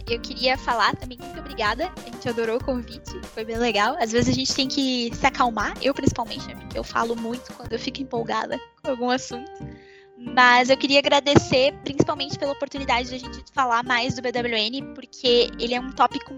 eu 0.06 0.20
queria 0.20 0.56
falar 0.58 0.94
também 0.96 1.18
muito 1.18 1.38
obrigada. 1.40 1.90
A 1.96 2.10
gente 2.10 2.28
adorou 2.28 2.56
o 2.58 2.64
convite, 2.64 3.20
foi 3.32 3.44
bem 3.44 3.56
legal. 3.56 3.96
Às 3.98 4.12
vezes 4.12 4.28
a 4.28 4.32
gente 4.32 4.54
tem 4.54 4.68
que 4.68 5.10
se 5.14 5.26
acalmar, 5.26 5.74
eu 5.80 5.94
principalmente, 5.94 6.46
né? 6.46 6.54
Porque 6.56 6.78
eu 6.78 6.84
falo 6.84 7.16
muito 7.16 7.52
quando 7.54 7.72
eu 7.72 7.78
fico 7.78 8.02
empolgada 8.02 8.58
com 8.82 8.90
algum 8.90 9.10
assunto. 9.10 9.50
Mas 10.16 10.70
eu 10.70 10.76
queria 10.76 11.00
agradecer 11.00 11.74
principalmente 11.82 12.38
pela 12.38 12.52
oportunidade 12.52 13.08
de 13.08 13.14
a 13.14 13.18
gente 13.18 13.42
falar 13.52 13.84
mais 13.84 14.14
do 14.14 14.22
BWN, 14.22 14.94
porque 14.94 15.50
ele 15.58 15.74
é 15.74 15.80
um 15.80 15.90
tópico 15.90 16.32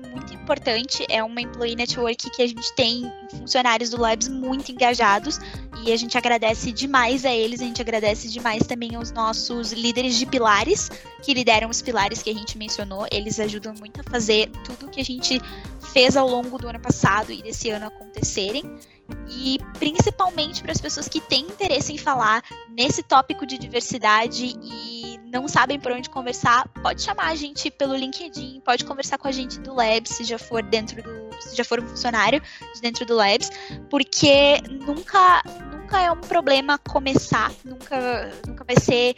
importante, 0.46 1.04
é 1.08 1.24
uma 1.24 1.40
employee 1.40 1.74
network 1.74 2.30
que 2.30 2.40
a 2.40 2.46
gente 2.46 2.72
tem 2.76 3.12
funcionários 3.30 3.90
do 3.90 4.00
Labs 4.00 4.28
muito 4.28 4.70
engajados 4.70 5.40
e 5.84 5.92
a 5.92 5.96
gente 5.96 6.16
agradece 6.16 6.70
demais 6.70 7.24
a 7.24 7.34
eles, 7.34 7.60
a 7.60 7.64
gente 7.64 7.82
agradece 7.82 8.28
demais 8.28 8.64
também 8.64 8.94
aos 8.94 9.10
nossos 9.10 9.72
líderes 9.72 10.16
de 10.16 10.24
pilares, 10.24 10.88
que 11.24 11.34
lideram 11.34 11.68
os 11.68 11.82
pilares 11.82 12.22
que 12.22 12.30
a 12.30 12.32
gente 12.32 12.56
mencionou, 12.56 13.08
eles 13.10 13.40
ajudam 13.40 13.74
muito 13.74 14.00
a 14.00 14.04
fazer 14.04 14.48
tudo 14.64 14.88
que 14.88 15.00
a 15.00 15.04
gente 15.04 15.40
fez 15.92 16.16
ao 16.16 16.28
longo 16.28 16.58
do 16.58 16.68
ano 16.68 16.78
passado 16.78 17.32
e 17.32 17.42
desse 17.42 17.68
ano 17.70 17.86
acontecerem 17.86 18.62
e 19.28 19.58
principalmente 19.78 20.62
para 20.62 20.72
as 20.72 20.80
pessoas 20.80 21.08
que 21.08 21.20
têm 21.20 21.42
interesse 21.42 21.92
em 21.92 21.98
falar 21.98 22.42
nesse 22.68 23.02
tópico 23.02 23.46
de 23.46 23.58
diversidade 23.58 24.56
e 24.62 25.18
não 25.26 25.48
sabem 25.48 25.78
por 25.78 25.92
onde 25.92 26.08
conversar, 26.08 26.68
pode 26.82 27.02
chamar 27.02 27.28
a 27.28 27.34
gente 27.34 27.70
pelo 27.70 27.96
LinkedIn, 27.96 28.60
pode 28.64 28.84
conversar 28.84 29.18
com 29.18 29.28
a 29.28 29.32
gente 29.32 29.60
do 29.60 29.74
Labs, 29.74 30.10
se 30.10 30.24
já 30.24 30.38
for 30.38 30.62
dentro 30.62 31.02
do, 31.02 31.30
se 31.40 31.56
já 31.56 31.64
for 31.64 31.80
um 31.80 31.86
funcionário 31.86 32.40
de 32.74 32.80
dentro 32.80 33.04
do 33.04 33.14
Labs, 33.14 33.50
porque 33.90 34.60
nunca 34.70 35.42
nunca 35.72 36.00
é 36.00 36.10
um 36.10 36.20
problema 36.20 36.78
começar, 36.78 37.52
nunca 37.64 38.32
nunca 38.46 38.64
vai 38.64 38.76
ser 38.80 39.16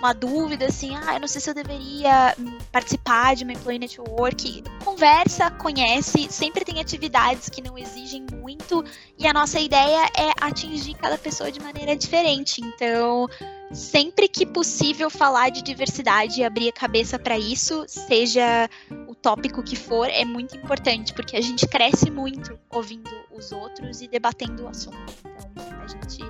uma 0.00 0.14
dúvida, 0.14 0.64
assim, 0.64 0.96
ah, 0.96 1.14
eu 1.14 1.20
não 1.20 1.28
sei 1.28 1.42
se 1.42 1.50
eu 1.50 1.54
deveria 1.54 2.34
participar 2.72 3.36
de 3.36 3.44
uma 3.44 3.52
employee 3.52 3.78
network, 3.78 4.64
conversa, 4.82 5.50
conhece, 5.50 6.26
sempre 6.30 6.64
tem 6.64 6.80
atividades 6.80 7.50
que 7.50 7.60
não 7.60 7.76
exigem 7.76 8.24
muito 8.32 8.82
e 9.18 9.26
a 9.26 9.32
nossa 9.32 9.60
ideia 9.60 10.06
é 10.16 10.32
atingir 10.40 10.94
cada 10.94 11.18
pessoa 11.18 11.52
de 11.52 11.60
maneira 11.60 11.94
diferente. 11.94 12.62
Então, 12.62 13.28
sempre 13.70 14.26
que 14.26 14.46
possível 14.46 15.10
falar 15.10 15.50
de 15.50 15.60
diversidade 15.62 16.40
e 16.40 16.44
abrir 16.44 16.70
a 16.70 16.72
cabeça 16.72 17.18
para 17.18 17.38
isso, 17.38 17.84
seja 17.86 18.70
o 19.06 19.14
tópico 19.14 19.62
que 19.62 19.76
for, 19.76 20.08
é 20.08 20.24
muito 20.24 20.56
importante, 20.56 21.12
porque 21.12 21.36
a 21.36 21.42
gente 21.42 21.68
cresce 21.68 22.10
muito 22.10 22.58
ouvindo 22.70 23.10
os 23.30 23.52
outros 23.52 24.00
e 24.00 24.08
debatendo 24.08 24.64
o 24.64 24.68
assunto. 24.68 24.96
Então, 25.26 25.82
a 25.82 25.86
gente 25.86 26.24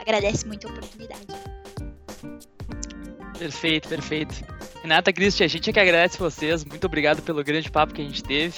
agradece 0.00 0.44
muito 0.44 0.66
a 0.66 0.70
oportunidade. 0.70 1.51
Perfeito, 3.42 3.88
perfeito. 3.88 4.44
Renata, 4.82 5.12
Cristian, 5.12 5.46
a 5.46 5.48
gente 5.48 5.68
é 5.68 5.72
que 5.72 5.80
agradece 5.80 6.16
vocês. 6.16 6.64
Muito 6.64 6.84
obrigado 6.86 7.22
pelo 7.22 7.42
grande 7.42 7.68
papo 7.68 7.92
que 7.92 8.00
a 8.00 8.04
gente 8.04 8.22
teve. 8.22 8.54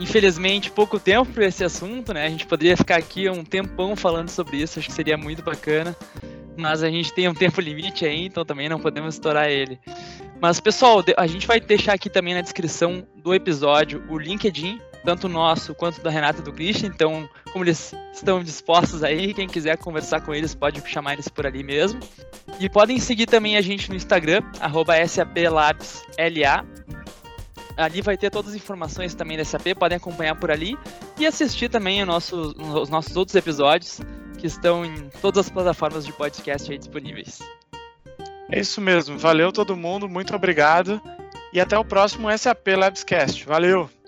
Infelizmente, 0.00 0.70
pouco 0.70 0.98
tempo 0.98 1.30
para 1.30 1.44
esse 1.44 1.62
assunto, 1.62 2.14
né? 2.14 2.24
A 2.24 2.30
gente 2.30 2.46
poderia 2.46 2.74
ficar 2.74 2.96
aqui 2.96 3.28
um 3.28 3.44
tempão 3.44 3.94
falando 3.94 4.30
sobre 4.30 4.56
isso, 4.56 4.78
acho 4.78 4.88
que 4.88 4.94
seria 4.94 5.18
muito 5.18 5.42
bacana. 5.42 5.94
Mas 6.56 6.82
a 6.82 6.88
gente 6.88 7.12
tem 7.12 7.28
um 7.28 7.34
tempo 7.34 7.60
limite 7.60 8.06
aí, 8.06 8.24
então 8.24 8.46
também 8.46 8.66
não 8.66 8.80
podemos 8.80 9.14
estourar 9.14 9.50
ele. 9.50 9.78
Mas, 10.40 10.58
pessoal, 10.58 11.04
a 11.18 11.26
gente 11.26 11.46
vai 11.46 11.60
deixar 11.60 11.92
aqui 11.92 12.08
também 12.08 12.32
na 12.32 12.40
descrição 12.40 13.06
do 13.14 13.34
episódio 13.34 14.02
o 14.08 14.16
LinkedIn 14.16 14.80
tanto 15.04 15.28
nosso 15.28 15.74
quanto 15.74 16.00
da 16.00 16.10
Renata 16.10 16.40
e 16.40 16.42
do 16.42 16.52
Christian. 16.52 16.88
Então, 16.88 17.28
como 17.52 17.64
eles 17.64 17.94
estão 18.12 18.42
dispostos 18.42 19.04
aí, 19.04 19.34
quem 19.34 19.46
quiser 19.46 19.76
conversar 19.76 20.22
com 20.22 20.34
eles 20.34 20.54
pode 20.54 20.82
chamar 20.88 21.12
eles 21.12 21.28
por 21.28 21.46
ali 21.46 21.62
mesmo. 21.62 22.00
E 22.58 22.68
podem 22.68 22.98
seguir 22.98 23.26
também 23.26 23.56
a 23.56 23.60
gente 23.60 23.88
no 23.90 23.96
Instagram, 23.96 24.42
SAPLabsLA. 25.06 26.64
Ali 27.76 28.00
vai 28.02 28.16
ter 28.16 28.30
todas 28.30 28.52
as 28.52 28.56
informações 28.56 29.14
também 29.14 29.36
da 29.36 29.44
SAP, 29.44 29.74
podem 29.76 29.96
acompanhar 29.96 30.36
por 30.36 30.50
ali 30.50 30.78
e 31.18 31.26
assistir 31.26 31.68
também 31.68 32.04
nosso, 32.04 32.54
os 32.56 32.88
nossos 32.88 33.16
outros 33.16 33.34
episódios 33.34 34.00
que 34.38 34.46
estão 34.46 34.84
em 34.84 35.08
todas 35.20 35.46
as 35.46 35.50
plataformas 35.50 36.06
de 36.06 36.12
podcast 36.12 36.70
aí 36.70 36.78
disponíveis. 36.78 37.40
É 38.50 38.60
isso 38.60 38.80
mesmo. 38.80 39.18
Valeu 39.18 39.50
todo 39.50 39.76
mundo, 39.76 40.08
muito 40.08 40.34
obrigado. 40.36 41.02
E 41.52 41.60
até 41.60 41.76
o 41.76 41.84
próximo 41.84 42.28
SAP 42.36 42.68
Labscast. 42.76 43.44
Valeu! 43.44 44.03